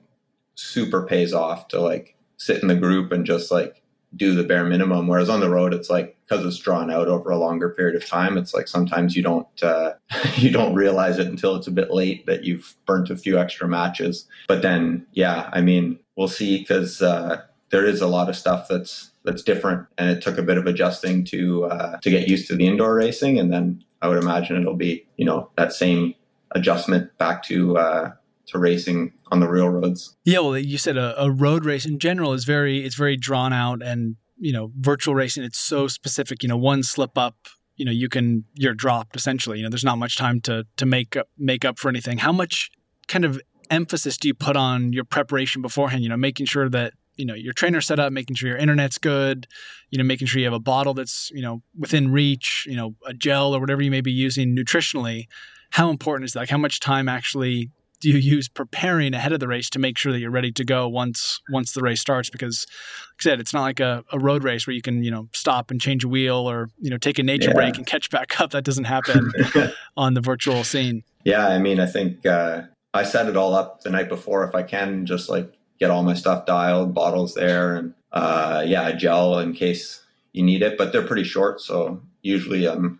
[0.55, 3.81] super pays off to like sit in the group and just like
[4.17, 5.07] do the bare minimum.
[5.07, 8.05] Whereas on the road, it's like because it's drawn out over a longer period of
[8.05, 8.37] time.
[8.37, 9.93] It's like sometimes you don't uh,
[10.35, 13.69] you don't realize it until it's a bit late that you've burnt a few extra
[13.69, 14.27] matches.
[14.49, 18.67] But then, yeah, I mean, we'll see because uh, there is a lot of stuff
[18.69, 22.47] that's that's different, and it took a bit of adjusting to uh, to get used
[22.47, 26.15] to the indoor racing, and then I would imagine it'll be you know that same
[26.51, 28.11] adjustment back to uh,
[28.47, 30.15] to racing on the real roads.
[30.25, 33.53] Yeah, well, you said a, a, road race in general is very it's very drawn
[33.53, 36.43] out, and you know, virtual racing it's so specific.
[36.43, 37.35] You know, one slip up,
[37.77, 39.59] you know, you can you're dropped essentially.
[39.59, 42.17] You know, there's not much time to to make up make up for anything.
[42.17, 42.71] How much
[43.07, 46.03] kind of emphasis do you put on your preparation beforehand?
[46.03, 48.97] You know, making sure that you know your trainer set up, making sure your internet's
[48.97, 49.47] good,
[49.91, 52.95] you know, making sure you have a bottle that's you know within reach, you know,
[53.05, 55.27] a gel or whatever you may be using nutritionally.
[55.69, 56.39] How important is that?
[56.39, 57.69] Like how much time actually
[58.01, 60.65] do you use preparing ahead of the race to make sure that you're ready to
[60.65, 62.29] go once once the race starts?
[62.29, 62.65] Because,
[63.11, 65.29] like I said, it's not like a, a road race where you can you know
[65.33, 67.55] stop and change a wheel or you know take a nature yeah.
[67.55, 68.49] break and catch back up.
[68.51, 69.31] That doesn't happen
[69.95, 71.03] on the virtual scene.
[71.23, 74.55] Yeah, I mean, I think uh, I set it all up the night before if
[74.55, 79.39] I can, just like get all my stuff dialed, bottles there, and uh, yeah, gel
[79.39, 80.77] in case you need it.
[80.77, 82.99] But they're pretty short, so usually I'm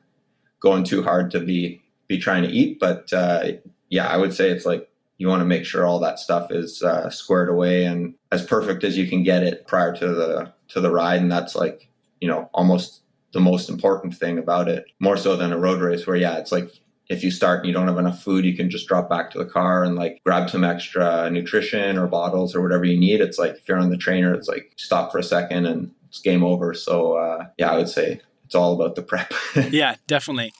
[0.60, 2.80] going too hard to be be trying to eat.
[2.80, 3.54] But uh,
[3.90, 4.90] yeah, I would say it's like
[5.22, 8.84] you want to make sure all that stuff is uh, squared away and as perfect
[8.84, 11.88] as you can get it prior to the to the ride and that's like
[12.22, 13.02] you know almost
[13.34, 16.52] the most important thing about it more so than a road race where yeah it's
[16.52, 16.72] like
[17.12, 19.38] if you start and you don't have enough food you can just drop back to
[19.38, 23.22] the car and like grab some extra nutrition or bottles or whatever you need.
[23.22, 26.20] It's like if you're on the trainer it's like stop for a second and it's
[26.20, 26.74] game over.
[26.74, 29.34] So uh, yeah i would say it's all about the prep.
[29.72, 30.54] Yeah definitely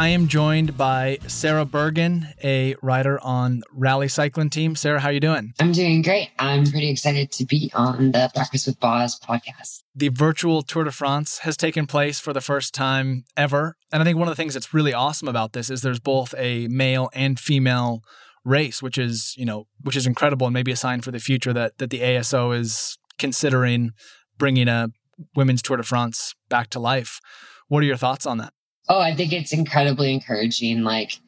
[0.00, 4.74] I am joined by Sarah Bergen, a rider on Rally Cycling Team.
[4.74, 5.52] Sarah, how are you doing?
[5.60, 6.30] I'm doing great.
[6.38, 9.82] I'm pretty excited to be on the Breakfast with Boz podcast.
[9.94, 13.76] The virtual Tour de France has taken place for the first time ever.
[13.92, 16.34] And I think one of the things that's really awesome about this is there's both
[16.38, 18.00] a male and female
[18.42, 21.52] race, which is, you know, which is incredible and maybe a sign for the future
[21.52, 23.90] that that the ASO is considering
[24.38, 24.88] bringing a
[25.36, 27.20] women's Tour de France back to life.
[27.68, 28.54] What are your thoughts on that?
[28.90, 30.82] Oh, I think it's incredibly encouraging.
[30.82, 31.20] Like,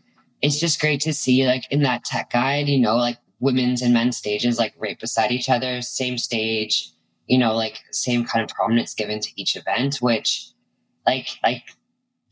[0.43, 3.95] it's just great to see, like, in that tech guide, you know, like women's and
[3.95, 6.91] men's stages, like right beside each other, same stage,
[7.29, 10.49] you know, like same kind of prominence given to each event, which,
[11.07, 11.63] like, like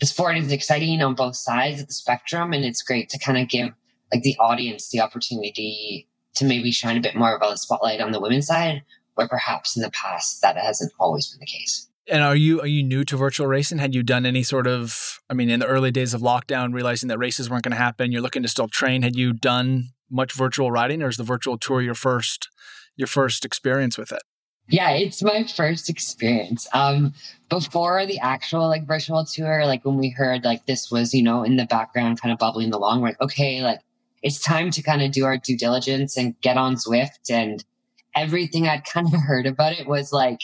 [0.00, 2.52] the sport is exciting on both sides of the spectrum.
[2.52, 3.68] And it's great to kind of give,
[4.12, 8.10] like, the audience the opportunity to maybe shine a bit more of a spotlight on
[8.10, 8.82] the women's side,
[9.14, 11.89] where perhaps in the past that hasn't always been the case.
[12.10, 13.78] And are you are you new to virtual racing?
[13.78, 17.08] Had you done any sort of I mean in the early days of lockdown realizing
[17.08, 20.32] that races weren't going to happen, you're looking to still train, had you done much
[20.32, 22.48] virtual riding or is the virtual tour your first
[22.96, 24.22] your first experience with it?
[24.68, 26.66] Yeah, it's my first experience.
[26.74, 27.14] Um
[27.48, 31.44] before the actual like virtual tour, like when we heard like this was, you know,
[31.44, 33.80] in the background kind of bubbling along, we're like, okay, like
[34.22, 37.64] it's time to kind of do our due diligence and get on Zwift and
[38.16, 40.40] everything I'd kind of heard about it was like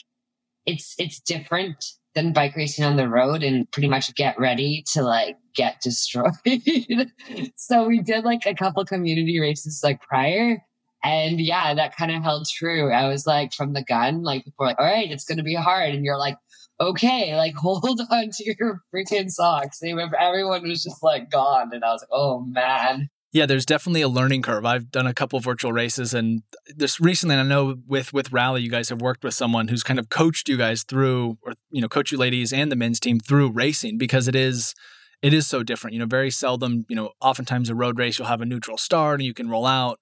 [0.67, 5.03] it's it's different than bike racing on the road and pretty much get ready to
[5.03, 6.33] like get destroyed.
[7.57, 10.59] so we did like a couple community races like prior.
[11.05, 12.91] And yeah, that kind of held true.
[12.91, 15.95] I was like from the gun, like people like, all right, it's gonna be hard.
[15.95, 16.37] And you're like,
[16.81, 19.79] okay, like hold on to your freaking socks.
[19.79, 21.71] They, everyone was just like gone.
[21.73, 23.09] And I was like, oh man.
[23.33, 24.65] Yeah, there's definitely a learning curve.
[24.65, 26.43] I've done a couple virtual races, and
[26.75, 29.99] this recently, I know with with Rally, you guys have worked with someone who's kind
[29.99, 33.19] of coached you guys through, or you know, coach you ladies and the men's team
[33.19, 34.75] through racing because it is
[35.23, 35.95] it is so different.
[35.95, 39.21] You know, very seldom, you know, oftentimes a road race you'll have a neutral start
[39.21, 39.99] and you can roll out,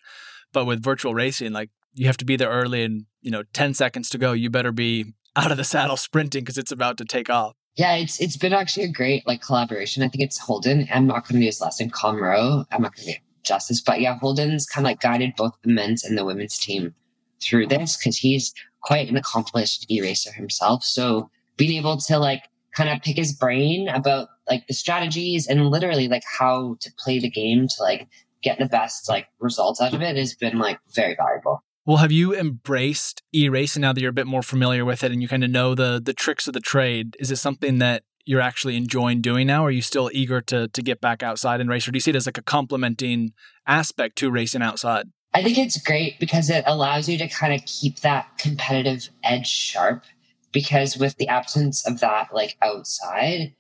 [0.53, 3.75] but with virtual racing, like you have to be there early, and you know, ten
[3.75, 7.05] seconds to go, you better be out of the saddle sprinting because it's about to
[7.05, 7.55] take off.
[7.77, 10.03] Yeah, it's it's been actually a great like collaboration.
[10.03, 10.89] I think it's Holden.
[10.93, 12.65] I'm not going to do his last name, Comro.
[12.71, 13.81] I'm not going to justice.
[13.81, 16.95] But yeah, Holden's kind of like guided both the men's and the women's team
[17.43, 20.85] through this because he's quite an accomplished e-racer himself.
[20.85, 25.69] So being able to like kind of pick his brain about like the strategies and
[25.69, 28.09] literally like how to play the game to like
[28.43, 31.63] get the best like results out of it has been like very valuable.
[31.87, 35.21] Well, have you embraced e-racing now that you're a bit more familiar with it and
[35.21, 37.17] you kind of know the the tricks of the trade?
[37.21, 39.65] Is it something that you're actually enjoying doing now?
[39.65, 42.01] Or Are you still eager to to get back outside and race, or do you
[42.01, 43.33] see it as like a complementing
[43.67, 45.07] aspect to racing outside?
[45.35, 49.49] I think it's great because it allows you to kind of keep that competitive edge
[49.49, 50.05] sharp
[50.53, 53.53] because with the absence of that, like outside,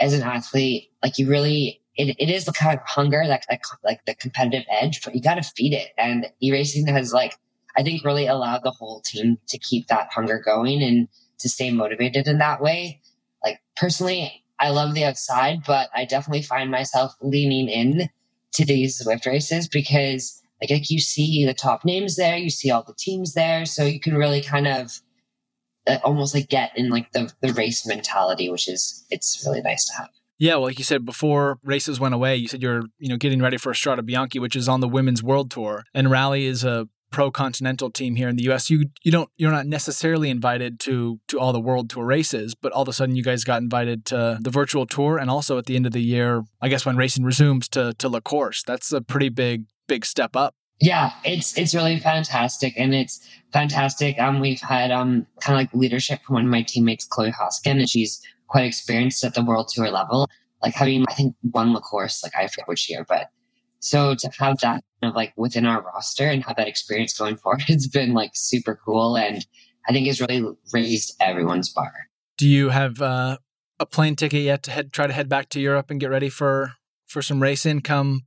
[0.00, 3.64] as an athlete, like you really, it, it is the kind of hunger, like, like,
[3.84, 5.88] like the competitive edge, but you got to feed it.
[5.98, 7.34] And e-racing has like,
[7.76, 11.08] I think really allowed the whole team to keep that hunger going and
[11.38, 13.00] to stay motivated in that way.
[13.44, 18.08] Like personally, I love the outside, but I definitely find myself leaning in
[18.52, 22.70] to these Zwift races because like, like you see the top names there, you see
[22.70, 25.00] all the teams there, so you can really kind of
[25.86, 29.84] uh, almost like get in like the the race mentality, which is it's really nice
[29.86, 30.08] to have.
[30.38, 33.40] Yeah, well, like you said before races went away, you said you're you know getting
[33.40, 36.88] ready for Strade Bianche, which is on the women's world tour, and Rally is a
[37.16, 38.68] pro continental team here in the US.
[38.68, 42.72] You you don't you're not necessarily invited to to all the world tour races, but
[42.72, 45.64] all of a sudden you guys got invited to the virtual tour and also at
[45.64, 48.62] the end of the year, I guess when racing resumes to to La Course.
[48.64, 50.54] That's a pretty big big step up.
[50.78, 54.18] Yeah, it's it's really fantastic and it's fantastic.
[54.18, 57.78] Um we've had um kind of like leadership from one of my teammates, Chloe Hosking,
[57.80, 60.28] and she's quite experienced at the world tour level.
[60.62, 63.30] Like having I think won La Course, like I forget which year, but
[63.80, 67.36] so to have that kind of like within our roster and have that experience going
[67.42, 69.16] forward, it's been like super cool.
[69.16, 69.44] And
[69.88, 71.92] I think it's really raised everyone's bar.
[72.36, 73.38] Do you have uh,
[73.78, 76.28] a plane ticket yet to head try to head back to Europe and get ready
[76.28, 76.74] for
[77.06, 78.26] for some racing come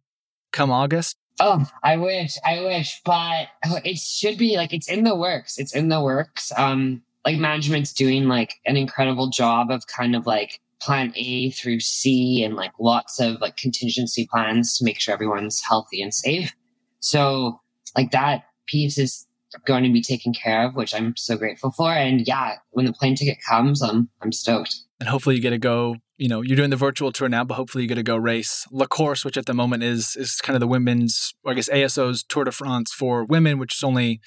[0.51, 1.17] come August?
[1.41, 3.47] Oh, I wish, I wish, but
[3.85, 5.57] it should be like it's in the works.
[5.57, 6.51] It's in the works.
[6.57, 11.79] Um, like management's doing like an incredible job of kind of like plan A through
[11.79, 16.55] C and like lots of like contingency plans to make sure everyone's healthy and safe.
[16.99, 17.59] So
[17.95, 19.27] like that piece is
[19.65, 21.91] going to be taken care of, which I'm so grateful for.
[21.91, 24.75] And yeah, when the plane ticket comes, I'm I'm stoked.
[24.99, 27.55] And hopefully you get to go, you know, you're doing the virtual tour now, but
[27.55, 30.55] hopefully you get to go race La Course, which at the moment is is kind
[30.55, 34.21] of the women's, I guess ASO's Tour de France for women, which is only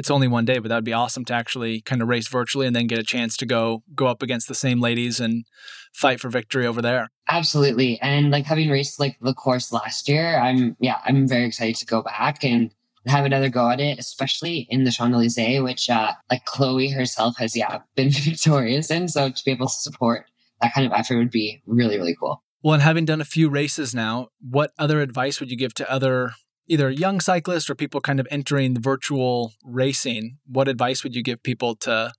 [0.00, 2.74] it's only one day, but that'd be awesome to actually kind of race virtually and
[2.74, 5.44] then get a chance to go go up against the same ladies and
[5.92, 7.10] fight for victory over there.
[7.28, 8.00] Absolutely.
[8.00, 11.84] And like having raced like the Course last year, I'm yeah, I'm very excited to
[11.84, 12.70] go back and
[13.06, 17.36] have another go at it, especially in the Champs Elysees, which uh like Chloe herself
[17.36, 19.06] has yeah been victorious in.
[19.06, 20.24] So to be able to support
[20.62, 22.42] that kind of effort would be really, really cool.
[22.62, 25.90] Well, and having done a few races now, what other advice would you give to
[25.90, 26.32] other
[26.70, 31.22] either young cyclists or people kind of entering the virtual racing, what advice would you
[31.22, 32.12] give people to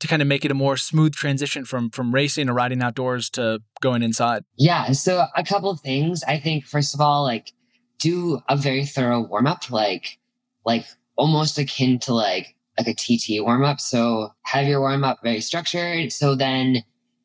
[0.00, 3.30] to kind of make it a more smooth transition from from racing or riding outdoors
[3.30, 4.42] to going inside?
[4.56, 6.22] Yeah, so a couple of things.
[6.24, 7.52] I think first of all, like
[7.98, 10.18] do a very thorough warm up, like
[10.66, 10.84] like
[11.16, 13.80] almost akin to like like a TT warm up.
[13.80, 16.12] So have your warm up very structured.
[16.12, 16.82] So then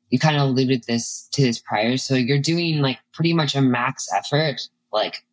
[0.10, 1.98] you kind of alluded this to this prior.
[1.98, 4.62] So you're doing like pretty much a max effort,
[4.92, 5.24] like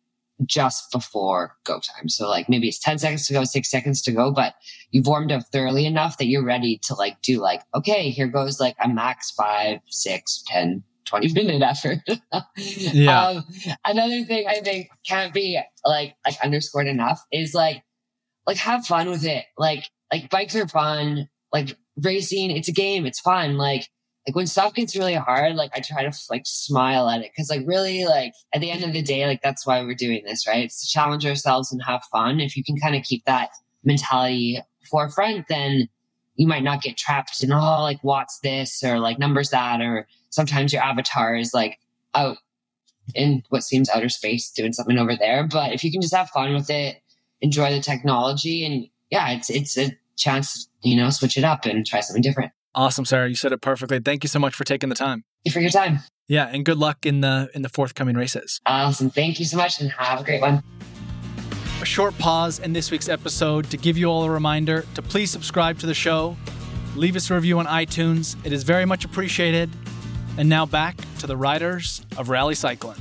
[0.45, 2.09] just before go time.
[2.09, 4.55] So like maybe it's 10 seconds to go, six seconds to go, but
[4.91, 8.59] you've warmed up thoroughly enough that you're ready to like do like, okay, here goes
[8.59, 11.99] like a max five, six, 10, 20 minute effort.
[12.57, 13.27] yeah.
[13.27, 13.45] Um,
[13.85, 17.83] another thing I think can't be like, like underscored enough is like,
[18.47, 19.45] like have fun with it.
[19.57, 21.29] Like, like bikes are fun.
[21.53, 23.05] Like racing, it's a game.
[23.05, 23.57] It's fun.
[23.57, 23.87] Like,
[24.27, 27.49] like when stuff gets really hard, like I try to like smile at it because
[27.49, 30.47] like really like at the end of the day, like that's why we're doing this,
[30.47, 30.63] right?
[30.63, 32.39] It's to challenge ourselves and have fun.
[32.39, 33.49] If you can kind of keep that
[33.83, 35.89] mentality forefront, then
[36.35, 40.07] you might not get trapped in oh like what's this or like numbers that or
[40.29, 41.79] sometimes your avatar is like
[42.13, 42.37] out
[43.15, 45.47] in what seems outer space doing something over there.
[45.47, 47.01] But if you can just have fun with it,
[47.41, 51.85] enjoy the technology, and yeah, it's it's a chance you know switch it up and
[51.85, 52.51] try something different.
[52.73, 53.27] Awesome, Sarah.
[53.27, 53.99] You said it perfectly.
[53.99, 55.23] Thank you so much for taking the time.
[55.43, 55.99] You for your time.
[56.27, 58.61] Yeah, and good luck in the in the forthcoming races.
[58.65, 59.09] Awesome.
[59.09, 60.63] Thank you so much and have a great one.
[61.81, 65.31] A short pause in this week's episode to give you all a reminder to please
[65.31, 66.37] subscribe to the show.
[66.95, 68.37] Leave us a review on iTunes.
[68.45, 69.69] It is very much appreciated.
[70.37, 72.97] And now back to the riders of rally cycling.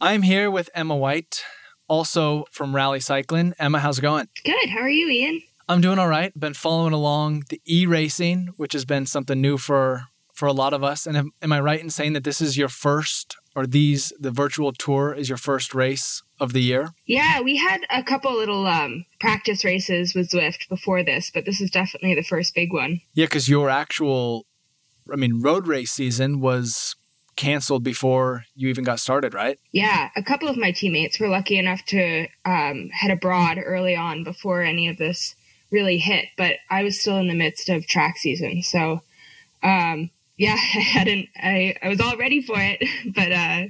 [0.00, 1.42] I'm here with Emma White,
[1.88, 3.54] also from Rally Cycling.
[3.58, 4.28] Emma, how's it going?
[4.44, 4.68] Good.
[4.68, 5.42] How are you, Ian?
[5.72, 6.38] I'm doing all right.
[6.38, 10.84] Been following along the e-racing, which has been something new for for a lot of
[10.84, 11.06] us.
[11.06, 14.30] And am, am I right in saying that this is your first, or these the
[14.30, 16.90] virtual tour is your first race of the year?
[17.06, 21.58] Yeah, we had a couple little um, practice races with Zwift before this, but this
[21.58, 23.00] is definitely the first big one.
[23.14, 24.44] Yeah, because your actual,
[25.10, 26.96] I mean, road race season was
[27.36, 29.58] canceled before you even got started, right?
[29.72, 34.22] Yeah, a couple of my teammates were lucky enough to um, head abroad early on
[34.22, 35.34] before any of this
[35.72, 38.62] really hit, but I was still in the midst of track season.
[38.62, 39.00] So,
[39.62, 43.64] um, yeah, I hadn't, I, I was all ready for it, but, uh,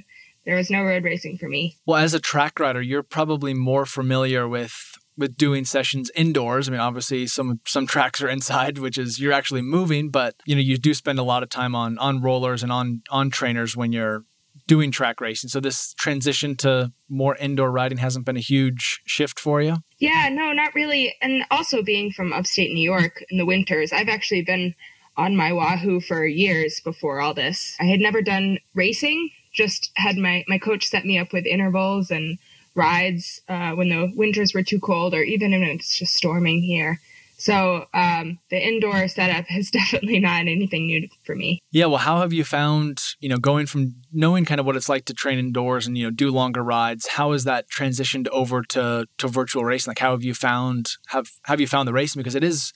[0.45, 1.77] there was no road racing for me.
[1.85, 6.67] Well, as a track rider, you're probably more familiar with with doing sessions indoors.
[6.67, 10.55] I mean, obviously some some tracks are inside, which is you're actually moving, but you
[10.55, 13.77] know you do spend a lot of time on on rollers and on on trainers
[13.77, 14.23] when you're
[14.67, 15.49] doing track racing.
[15.49, 19.77] So this transition to more indoor riding hasn't been a huge shift for you.
[20.03, 21.15] Yeah, no, not really.
[21.21, 24.75] And also being from upstate New York in the winters, I've actually been
[25.15, 27.77] on my Wahoo for years before all this.
[27.79, 32.11] I had never done racing, just had my my coach set me up with intervals
[32.11, 32.37] and
[32.75, 36.99] rides uh, when the winters were too cold, or even when it's just storming here.
[37.37, 41.59] So um, the indoor setup is definitely not anything new for me.
[41.71, 41.85] Yeah.
[41.85, 45.05] Well, how have you found, you know, going from knowing kind of what it's like
[45.05, 49.07] to train indoors and, you know, do longer rides, how has that transitioned over to,
[49.17, 49.91] to virtual racing?
[49.91, 52.19] Like how have you found, have, have you found the racing?
[52.19, 52.73] Because it is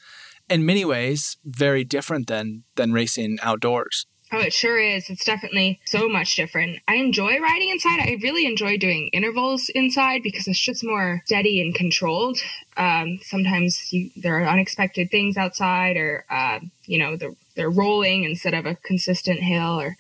[0.49, 4.05] in many ways very different than, than racing outdoors.
[4.29, 5.09] Oh, it sure is.
[5.09, 6.79] It's definitely so much different.
[6.85, 8.01] I enjoy riding inside.
[8.01, 12.37] I really enjoy doing intervals inside because it's just more steady and controlled.
[12.75, 18.25] Um, sometimes you, there are unexpected things outside, or uh, you know, they're, they're rolling
[18.25, 19.95] instead of a consistent hill, or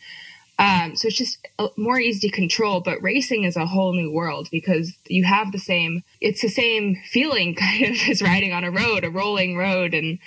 [0.59, 1.47] um, so it's just
[1.77, 2.81] more easy to control.
[2.81, 6.03] But racing is a whole new world because you have the same.
[6.19, 10.19] It's the same feeling kind of as riding on a road, a rolling road, and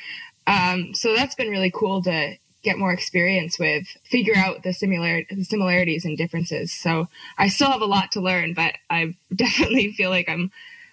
[0.46, 5.22] um, so that's been really cool to get more experience with, figure out the similar
[5.30, 6.72] the similarities and differences.
[6.72, 7.08] So
[7.38, 10.50] I still have a lot to learn, but I definitely feel like I'm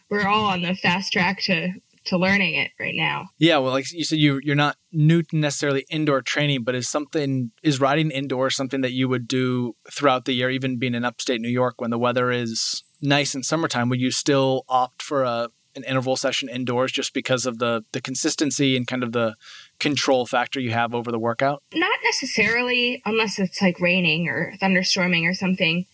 [0.09, 1.73] we're all on the fast track to
[2.05, 3.29] to learning it right now.
[3.37, 6.89] Yeah, well, like you said, you you're not new to necessarily indoor training, but is
[6.89, 11.05] something is riding indoor something that you would do throughout the year, even being in
[11.05, 13.89] upstate New York when the weather is nice in summertime?
[13.89, 18.01] Would you still opt for a an interval session indoors just because of the the
[18.01, 19.35] consistency and kind of the
[19.79, 21.63] control factor you have over the workout?
[21.73, 25.85] Not necessarily, unless it's like raining or thunderstorming or something.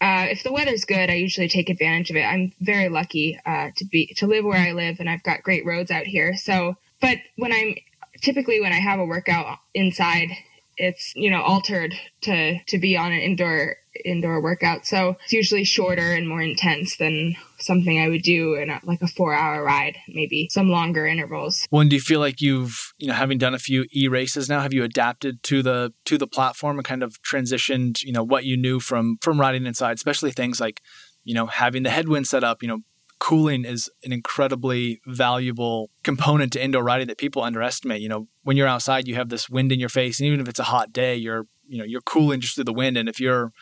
[0.00, 2.22] Uh, if the weather's good, I usually take advantage of it.
[2.24, 5.64] I'm very lucky uh, to be to live where I live, and I've got great
[5.64, 6.36] roads out here.
[6.36, 7.76] So, but when I'm
[8.20, 10.28] typically when I have a workout inside,
[10.76, 14.86] it's you know altered to to be on an indoor indoor workout.
[14.86, 19.00] So it's usually shorter and more intense than something I would do in a, like
[19.02, 21.66] a four hour ride, maybe some longer intervals.
[21.70, 24.60] When do you feel like you've, you know, having done a few e races now,
[24.60, 28.44] have you adapted to the to the platform and kind of transitioned, you know, what
[28.44, 30.80] you knew from from riding inside, especially things like,
[31.24, 32.80] you know, having the headwind set up, you know,
[33.18, 38.00] cooling is an incredibly valuable component to indoor riding that people underestimate.
[38.00, 40.48] You know, when you're outside, you have this wind in your face, and even if
[40.48, 42.96] it's a hot day, you're you know you're cooling just through the wind.
[42.96, 43.52] And if you're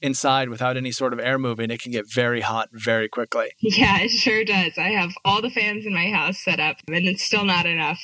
[0.00, 3.50] inside without any sort of air moving, it can get very hot very quickly.
[3.60, 4.76] Yeah, it sure does.
[4.76, 8.00] I have all the fans in my house set up, and it's still not enough.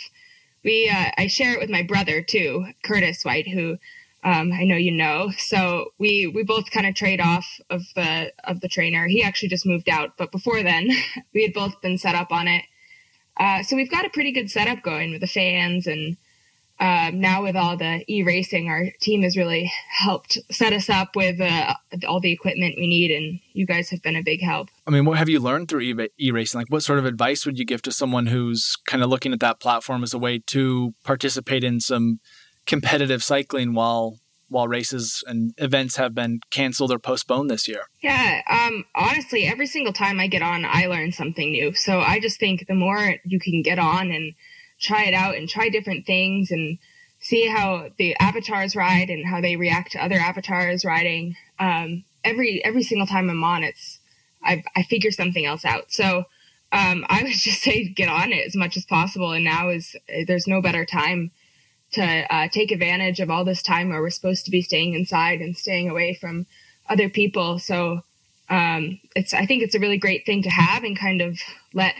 [0.62, 3.76] We uh, I share it with my brother too, Curtis White, who
[4.22, 5.32] um, I know you know.
[5.38, 9.08] So we we both kind of trade off of the of the trainer.
[9.08, 10.88] He actually just moved out, but before then,
[11.34, 12.62] we had both been set up on it.
[13.36, 16.16] Uh, so we've got a pretty good setup going with the fans and
[16.80, 21.40] um, now with all the e-racing, our team has really helped set us up with
[21.40, 21.74] uh,
[22.06, 24.68] all the equipment we need, and you guys have been a big help.
[24.86, 26.60] I mean, what have you learned through e-racing?
[26.60, 29.40] Like, what sort of advice would you give to someone who's kind of looking at
[29.40, 32.20] that platform as a way to participate in some
[32.66, 34.18] competitive cycling while
[34.50, 37.82] while races and events have been canceled or postponed this year?
[38.00, 41.74] Yeah, um, honestly, every single time I get on, I learn something new.
[41.74, 44.32] So I just think the more you can get on and
[44.80, 46.78] try it out and try different things and
[47.20, 51.36] see how the avatars ride and how they react to other avatars riding.
[51.58, 53.98] Um, every every single time I'm on, it's
[54.42, 55.90] I, I figure something else out.
[55.90, 56.24] So
[56.72, 59.32] um, I would just say get on it as much as possible.
[59.32, 61.30] And now is there's no better time
[61.92, 65.40] to uh, take advantage of all this time where we're supposed to be staying inside
[65.40, 66.46] and staying away from
[66.88, 67.58] other people.
[67.58, 68.02] So
[68.50, 71.38] um, it's I think it's a really great thing to have and kind of
[71.72, 71.94] let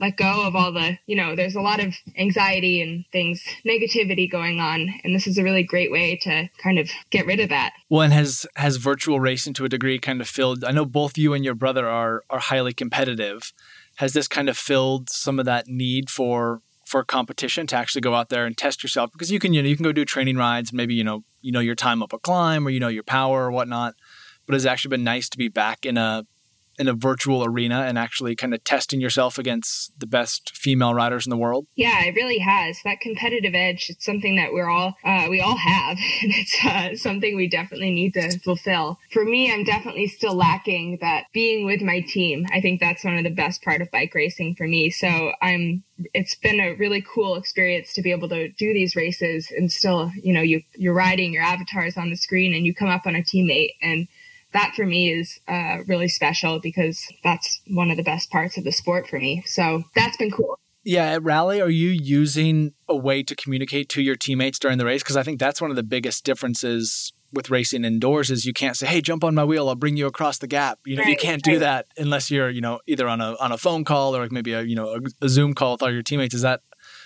[0.00, 4.30] let go of all the, you know, there's a lot of anxiety and things, negativity
[4.30, 4.92] going on.
[5.04, 7.72] And this is a really great way to kind of get rid of that.
[7.88, 11.16] Well, and has has virtual racing to a degree kind of filled I know both
[11.18, 13.52] you and your brother are are highly competitive.
[13.96, 18.14] Has this kind of filled some of that need for for competition to actually go
[18.14, 19.10] out there and test yourself?
[19.12, 21.52] Because you can, you know, you can go do training rides, maybe, you know, you
[21.52, 23.94] know your time up a climb or you know your power or whatnot.
[24.46, 26.26] But it's actually been nice to be back in a
[26.78, 31.26] in a virtual arena and actually kind of testing yourself against the best female riders
[31.26, 31.66] in the world?
[31.76, 32.78] Yeah, it really has.
[32.84, 35.98] That competitive edge, it's something that we're all, uh, we all have.
[36.22, 38.98] And it's uh, something we definitely need to fulfill.
[39.10, 42.46] For me, I'm definitely still lacking that being with my team.
[42.52, 44.90] I think that's one of the best part of bike racing for me.
[44.90, 49.52] So I'm, it's been a really cool experience to be able to do these races
[49.56, 52.88] and still, you know, you, you're riding your avatars on the screen and you come
[52.88, 54.08] up on a teammate and
[54.54, 58.64] that for me is uh, really special because that's one of the best parts of
[58.64, 59.42] the sport for me.
[59.46, 60.58] So that's been cool.
[60.84, 64.84] Yeah, at Rally, are you using a way to communicate to your teammates during the
[64.84, 65.02] race?
[65.02, 68.76] Because I think that's one of the biggest differences with racing indoors is you can't
[68.76, 71.10] say, "Hey, jump on my wheel, I'll bring you across the gap." You know, right,
[71.10, 74.14] you can't do that unless you're, you know, either on a on a phone call
[74.14, 76.34] or maybe a you know a, a Zoom call with all your teammates.
[76.34, 76.60] Is that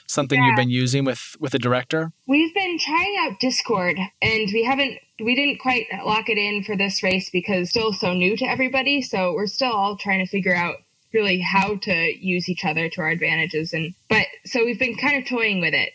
[0.06, 0.48] something yeah.
[0.48, 2.12] you've been using with with a director?
[2.26, 6.76] We've been trying out Discord, and we haven't we didn't quite lock it in for
[6.76, 9.02] this race because still so new to everybody.
[9.02, 10.76] So we're still all trying to figure out
[11.12, 13.72] really how to use each other to our advantages.
[13.72, 15.90] And but so we've been kind of toying with it.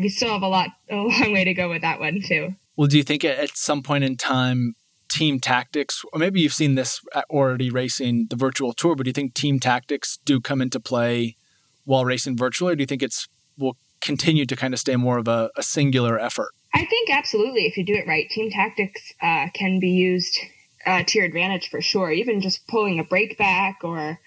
[0.00, 2.54] We still have a lot, a long way to go with that one too.
[2.76, 4.74] Well, do you think at some point in time,
[5.08, 7.00] team tactics, or maybe you've seen this
[7.30, 11.36] already racing the virtual tour, but do you think team tactics do come into play
[11.84, 13.26] while racing virtually, or do you think it's
[13.56, 16.50] will continue to kind of stay more of a, a singular effort?
[16.74, 17.66] I think absolutely.
[17.66, 20.38] If you do it right, team tactics uh, can be used
[20.86, 22.10] uh, to your advantage for sure.
[22.10, 24.18] Even just pulling a brake back or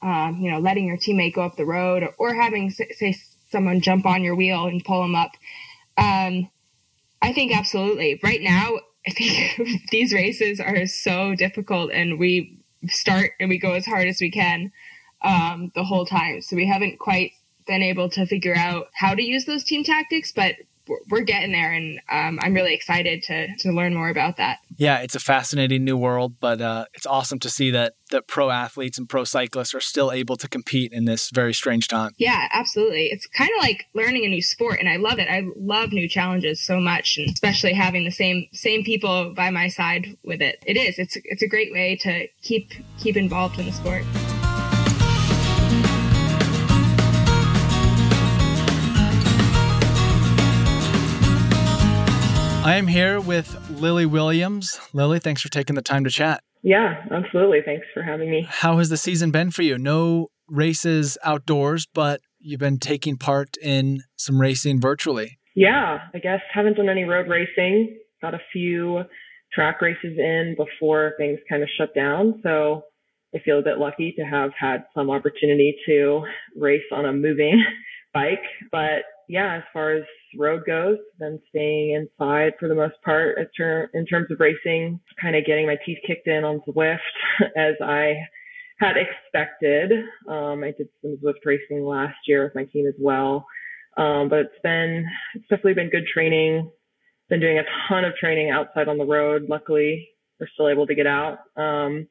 [0.00, 3.16] um, you know, letting your teammate go up the road or, or having, say,
[3.50, 5.32] someone jump on your wheel and pull them up.
[5.96, 6.48] Um,
[7.20, 8.20] I think absolutely.
[8.22, 13.72] Right now, I think these races are so difficult and we start and we go
[13.72, 14.70] as hard as we can
[15.22, 16.42] um, the whole time.
[16.42, 17.32] So we haven't quite
[17.66, 20.54] been able to figure out how to use those team tactics, but
[21.08, 24.58] we're getting there, and um, I'm really excited to to learn more about that.
[24.76, 28.50] Yeah, it's a fascinating new world, but uh, it's awesome to see that that pro
[28.50, 32.12] athletes and pro cyclists are still able to compete in this very strange time.
[32.16, 33.06] Yeah, absolutely.
[33.06, 35.28] It's kind of like learning a new sport, and I love it.
[35.28, 39.68] I love new challenges so much, and especially having the same same people by my
[39.68, 40.62] side with it.
[40.66, 40.98] It is.
[40.98, 44.04] It's it's a great way to keep keep involved in the sport.
[52.64, 54.78] I am here with Lily Williams.
[54.92, 56.42] Lily, thanks for taking the time to chat.
[56.62, 57.60] Yeah, absolutely.
[57.64, 58.46] Thanks for having me.
[58.48, 59.78] How has the season been for you?
[59.78, 65.38] No races outdoors, but you've been taking part in some racing virtually.
[65.54, 67.96] Yeah, I guess haven't done any road racing.
[68.20, 69.02] Got a few
[69.52, 72.40] track races in before things kind of shut down.
[72.42, 72.82] So
[73.34, 76.22] I feel a bit lucky to have had some opportunity to
[76.56, 77.64] race on a moving
[78.12, 78.42] bike.
[78.70, 80.02] But yeah, as far as
[80.36, 83.38] road goes, then staying inside for the most part
[83.94, 86.98] in terms of racing, kind of getting my teeth kicked in on Zwift
[87.56, 88.14] as I
[88.78, 89.92] had expected.
[90.28, 93.46] Um, I did some Zwift racing last year with my team as well.
[93.96, 96.70] Um, but it's been, it's definitely been good training.
[97.28, 99.46] Been doing a ton of training outside on the road.
[99.48, 100.08] Luckily,
[100.40, 101.38] we're still able to get out.
[101.56, 102.08] Um,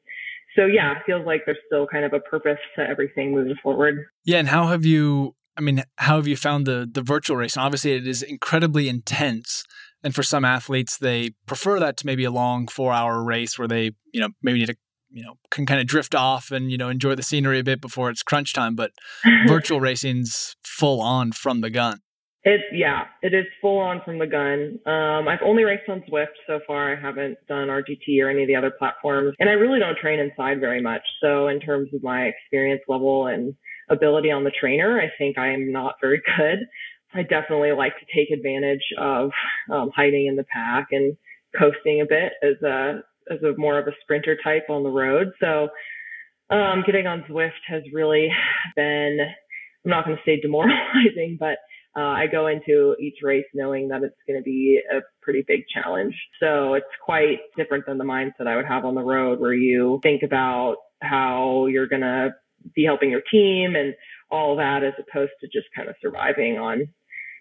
[0.56, 4.06] so yeah, it feels like there's still kind of a purpose to everything moving forward.
[4.24, 4.38] Yeah.
[4.38, 7.56] And how have you I mean, how have you found the the virtual race?
[7.56, 9.64] And obviously, it is incredibly intense.
[10.04, 13.66] And for some athletes, they prefer that to maybe a long four hour race where
[13.66, 14.76] they, you know, maybe need to,
[15.10, 17.80] you know, can kind of drift off and you know enjoy the scenery a bit
[17.80, 18.76] before it's crunch time.
[18.76, 18.92] But
[19.48, 21.98] virtual racing's full on from the gun.
[22.44, 24.78] It yeah, it is full on from the gun.
[24.86, 26.96] Um, I've only raced on Zwift so far.
[26.96, 30.20] I haven't done RGT or any of the other platforms, and I really don't train
[30.20, 31.02] inside very much.
[31.20, 33.54] So in terms of my experience level and
[33.90, 35.00] ability on the trainer.
[35.00, 36.66] I think I am not very good.
[37.14, 39.30] I definitely like to take advantage of
[39.70, 41.16] um, hiding in the pack and
[41.58, 45.32] coasting a bit as a as a more of a sprinter type on the road.
[45.40, 45.68] So
[46.54, 48.28] um, getting on Zwift has really
[48.76, 49.18] been
[49.84, 51.58] I'm not going to say demoralizing, but
[51.96, 55.64] uh, I go into each race knowing that it's going to be a pretty big
[55.72, 56.14] challenge.
[56.40, 59.98] So it's quite different than the mindset I would have on the road where you
[60.02, 62.34] think about how you're going to
[62.74, 63.94] be helping your team and
[64.30, 66.88] all that as opposed to just kind of surviving on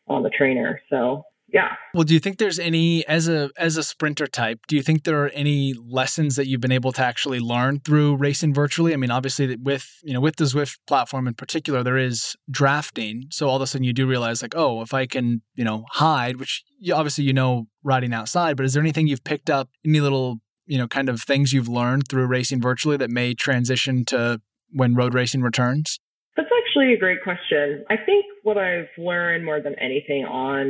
[0.08, 0.80] on the trainer.
[0.90, 1.76] So yeah.
[1.94, 5.04] Well, do you think there's any as a as a sprinter type, do you think
[5.04, 8.94] there are any lessons that you've been able to actually learn through racing virtually?
[8.94, 13.28] I mean, obviously with, you know, with the Zwift platform in particular, there is drafting.
[13.32, 15.86] So all of a sudden you do realize like, oh, if I can, you know,
[15.92, 19.70] hide, which you, obviously you know riding outside, but is there anything you've picked up,
[19.86, 24.04] any little, you know, kind of things you've learned through racing virtually that may transition
[24.04, 24.42] to
[24.72, 26.00] when road racing returns?
[26.38, 27.84] That's actually a great question.
[27.90, 30.70] I think what I've learned more than anything on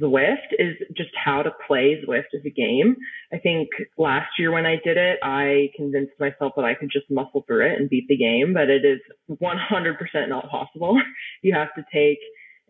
[0.00, 2.96] Zwift is just how to play Zwift as a game.
[3.30, 3.68] I think
[3.98, 7.66] last year when I did it, I convinced myself that I could just muscle through
[7.66, 10.98] it and beat the game, but it is 100% not possible.
[11.42, 12.18] you have to take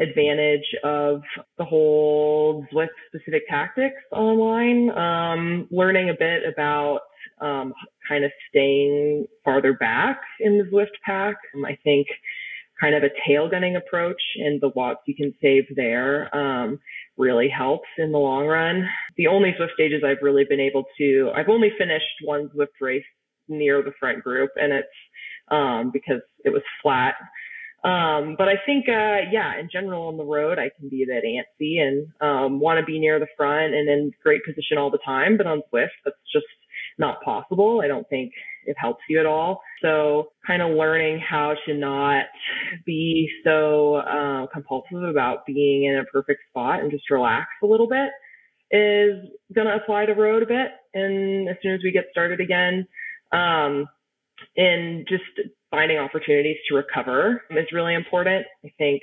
[0.00, 1.22] advantage of
[1.58, 7.02] the whole Zwift specific tactics online, um, learning a bit about
[7.42, 7.74] um,
[8.08, 11.36] kind of staying farther back in the Zwift pack.
[11.54, 12.06] Um, I think
[12.80, 16.80] kind of a tail gunning approach and the watts you can save there um,
[17.16, 18.88] really helps in the long run.
[19.16, 23.04] The only Zwift stages I've really been able to, I've only finished one Zwift race
[23.48, 24.88] near the front group and it's
[25.48, 27.14] um, because it was flat.
[27.84, 31.06] Um, but I think, uh, yeah, in general on the road, I can be a
[31.06, 34.90] bit antsy and um, want to be near the front and in great position all
[34.90, 35.36] the time.
[35.36, 36.46] But on Zwift, that's just
[36.98, 37.80] not possible.
[37.82, 38.32] I don't think
[38.64, 39.60] it helps you at all.
[39.82, 42.26] So kind of learning how to not
[42.86, 47.88] be so uh, compulsive about being in a perfect spot and just relax a little
[47.88, 48.10] bit
[48.70, 50.68] is going to apply to road a bit.
[50.94, 52.86] And as soon as we get started again,
[53.32, 53.86] um,
[54.56, 55.24] and just
[55.70, 58.46] finding opportunities to recover is really important.
[58.64, 59.02] I think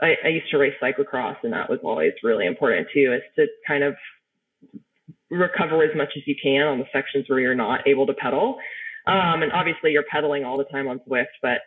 [0.00, 3.46] I, I used to race cyclocross and that was always really important too, is to
[3.66, 3.94] kind of
[5.30, 8.56] recover as much as you can on the sections where you're not able to pedal.
[9.06, 11.58] Um, and obviously you're pedaling all the time on Zwift, but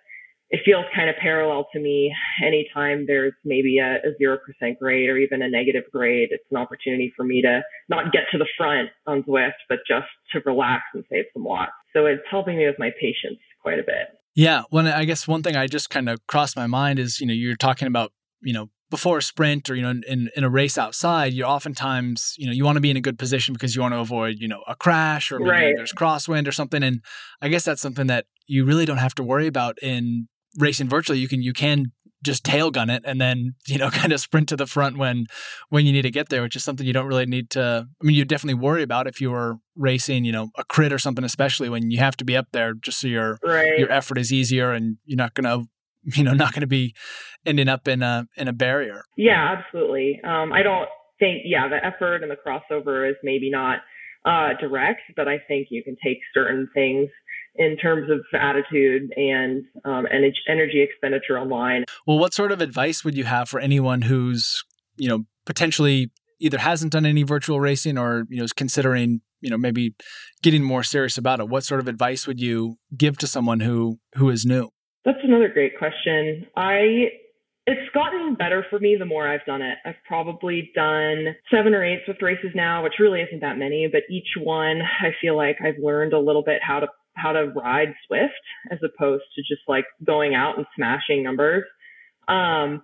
[0.50, 2.12] it feels kind of parallel to me.
[2.44, 4.38] Anytime there's maybe a, a 0%
[4.80, 8.38] grade or even a negative grade, it's an opportunity for me to not get to
[8.38, 11.72] the front on Zwift, but just to relax and save some watts.
[11.94, 14.18] So it's helping me with my patience quite a bit.
[14.36, 14.64] Yeah.
[14.72, 17.34] Well, I guess one thing I just kind of crossed my mind is, you know,
[17.34, 20.78] you're talking about, you know, before a sprint or you know in, in a race
[20.78, 23.82] outside you're oftentimes you know you want to be in a good position because you
[23.82, 25.74] want to avoid you know a crash or maybe right.
[25.76, 27.02] there's crosswind or something and
[27.42, 30.28] i guess that's something that you really don't have to worry about in
[30.58, 34.12] racing virtually you can you can just tail gun it and then you know kind
[34.12, 35.26] of sprint to the front when
[35.70, 38.06] when you need to get there which is something you don't really need to i
[38.06, 41.24] mean you definitely worry about if you were racing you know a crit or something
[41.24, 43.78] especially when you have to be up there just so your right.
[43.78, 45.70] your effort is easier and you're not going to
[46.16, 46.94] you know not going to be
[47.46, 49.04] ending up in a in a barrier.
[49.18, 50.20] Yeah, absolutely.
[50.24, 50.88] Um, I don't
[51.20, 53.80] think yeah the effort and the crossover is maybe not
[54.26, 57.10] uh, direct, but I think you can take certain things
[57.56, 61.84] in terms of attitude and um, energy, energy expenditure online.
[62.06, 64.64] Well, what sort of advice would you have for anyone who's
[64.98, 69.50] you know potentially either hasn't done any virtual racing or you know is considering you
[69.50, 69.94] know maybe
[70.42, 71.50] getting more serious about it?
[71.50, 74.70] What sort of advice would you give to someone who who is new?
[75.06, 76.48] That's another great question.
[76.56, 77.10] I
[77.66, 79.78] it's gotten better for me the more I've done it.
[79.86, 84.02] I've probably done seven or eight Zwift races now, which really isn't that many, but
[84.10, 87.94] each one I feel like I've learned a little bit how to how to ride
[88.10, 88.30] Zwift
[88.72, 91.64] as opposed to just like going out and smashing numbers.
[92.28, 92.84] Um,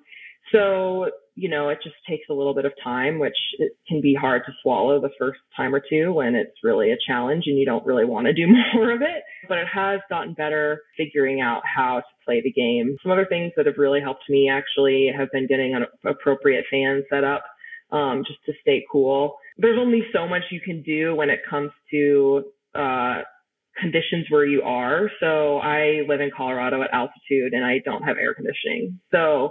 [0.51, 4.15] so you know, it just takes a little bit of time, which it can be
[4.15, 7.65] hard to swallow the first time or two when it's really a challenge and you
[7.65, 9.23] don't really want to do more of it.
[9.47, 12.95] But it has gotten better figuring out how to play the game.
[13.03, 17.03] Some other things that have really helped me actually have been getting an appropriate fan
[17.09, 17.43] set up,
[17.91, 19.35] um, just to stay cool.
[19.57, 23.21] There's only so much you can do when it comes to, uh,
[23.77, 25.11] conditions where you are.
[25.19, 29.01] So I live in Colorado at altitude and I don't have air conditioning.
[29.11, 29.49] So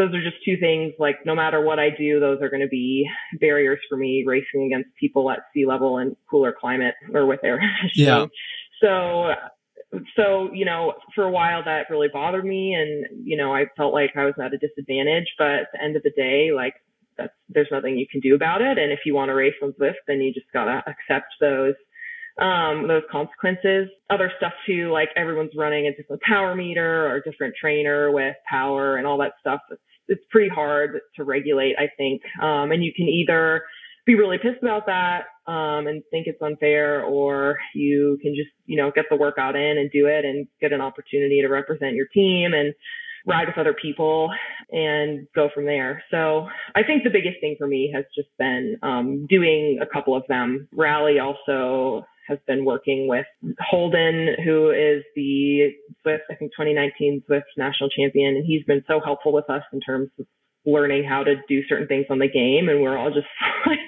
[0.00, 2.68] those are just two things like no matter what I do, those are going to
[2.68, 3.06] be
[3.38, 7.60] barriers for me racing against people at sea level and cooler climate or with air
[7.94, 8.26] Yeah.
[8.82, 9.32] So,
[10.16, 13.92] so, you know, for a while that really bothered me and, you know, I felt
[13.92, 16.74] like I was at a disadvantage, but at the end of the day, like
[17.18, 18.78] that's, there's nothing you can do about it.
[18.78, 21.74] And if you want to race on Zwift, then you just gotta accept those
[22.38, 23.88] um, those consequences.
[24.08, 28.34] Other stuff too, like everyone's running a different power meter or a different trainer with
[28.48, 29.60] power and all that stuff.
[29.70, 32.20] It's, it's pretty hard to regulate, I think.
[32.42, 33.62] Um, and you can either
[34.04, 38.76] be really pissed about that um, and think it's unfair, or you can just, you
[38.76, 42.06] know, get the workout in and do it and get an opportunity to represent your
[42.12, 42.74] team and
[43.26, 44.30] ride with other people
[44.70, 46.02] and go from there.
[46.10, 50.16] So I think the biggest thing for me has just been um, doing a couple
[50.16, 50.68] of them.
[50.72, 53.26] Rally also has been working with
[53.58, 55.72] Holden, who is the
[56.06, 58.36] Zwift, I think 2019 Zwift national champion.
[58.36, 60.26] And he's been so helpful with us in terms of
[60.64, 62.68] learning how to do certain things on the game.
[62.68, 63.26] And we're all just
[63.66, 63.80] like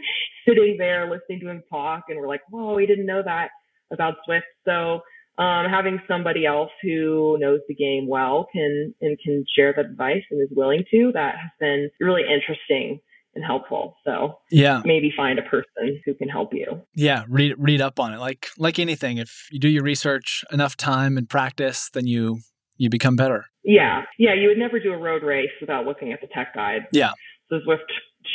[0.47, 3.51] sitting there listening to him talk and we're like, whoa, we didn't know that
[3.93, 4.43] about Zwift.
[4.64, 5.03] So
[5.43, 10.24] um, having somebody else who knows the game well can and can share that advice
[10.30, 13.01] and is willing to that has been really interesting
[13.35, 13.97] and helpful.
[14.05, 16.83] So yeah, maybe find a person who can help you.
[16.95, 18.18] Yeah, read read up on it.
[18.18, 22.41] Like like anything, if you do your research enough time and practice, then you
[22.76, 23.47] you become better.
[23.64, 24.35] Yeah, yeah.
[24.35, 26.83] You would never do a road race without looking at the tech guide.
[26.93, 27.12] Yeah.
[27.49, 27.78] So Zwift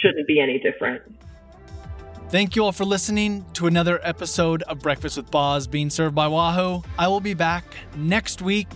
[0.02, 1.02] shouldn't be any different.
[2.30, 6.28] Thank you all for listening to another episode of Breakfast with Boz being served by
[6.28, 6.82] Wahoo.
[7.00, 7.64] I will be back
[7.96, 8.68] next week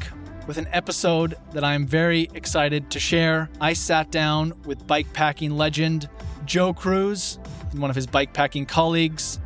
[0.51, 3.49] with an episode that I am very excited to share.
[3.61, 6.09] I sat down with bikepacking legend
[6.43, 7.39] Joe Cruz
[7.71, 9.39] and one of his bikepacking colleagues,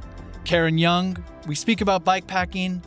[0.46, 1.16] Karen Young.
[1.46, 2.82] We speak about bikepacking,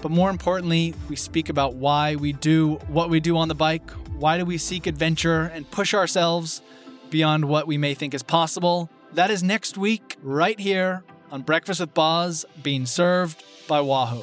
[0.00, 3.90] but more importantly, we speak about why we do what we do on the bike,
[4.18, 6.62] Why do we seek adventure and push ourselves
[7.10, 8.88] beyond what we may think is possible?
[9.14, 11.02] That is next week, right here
[11.32, 14.22] on Breakfast with Boz, being served by Wahoo.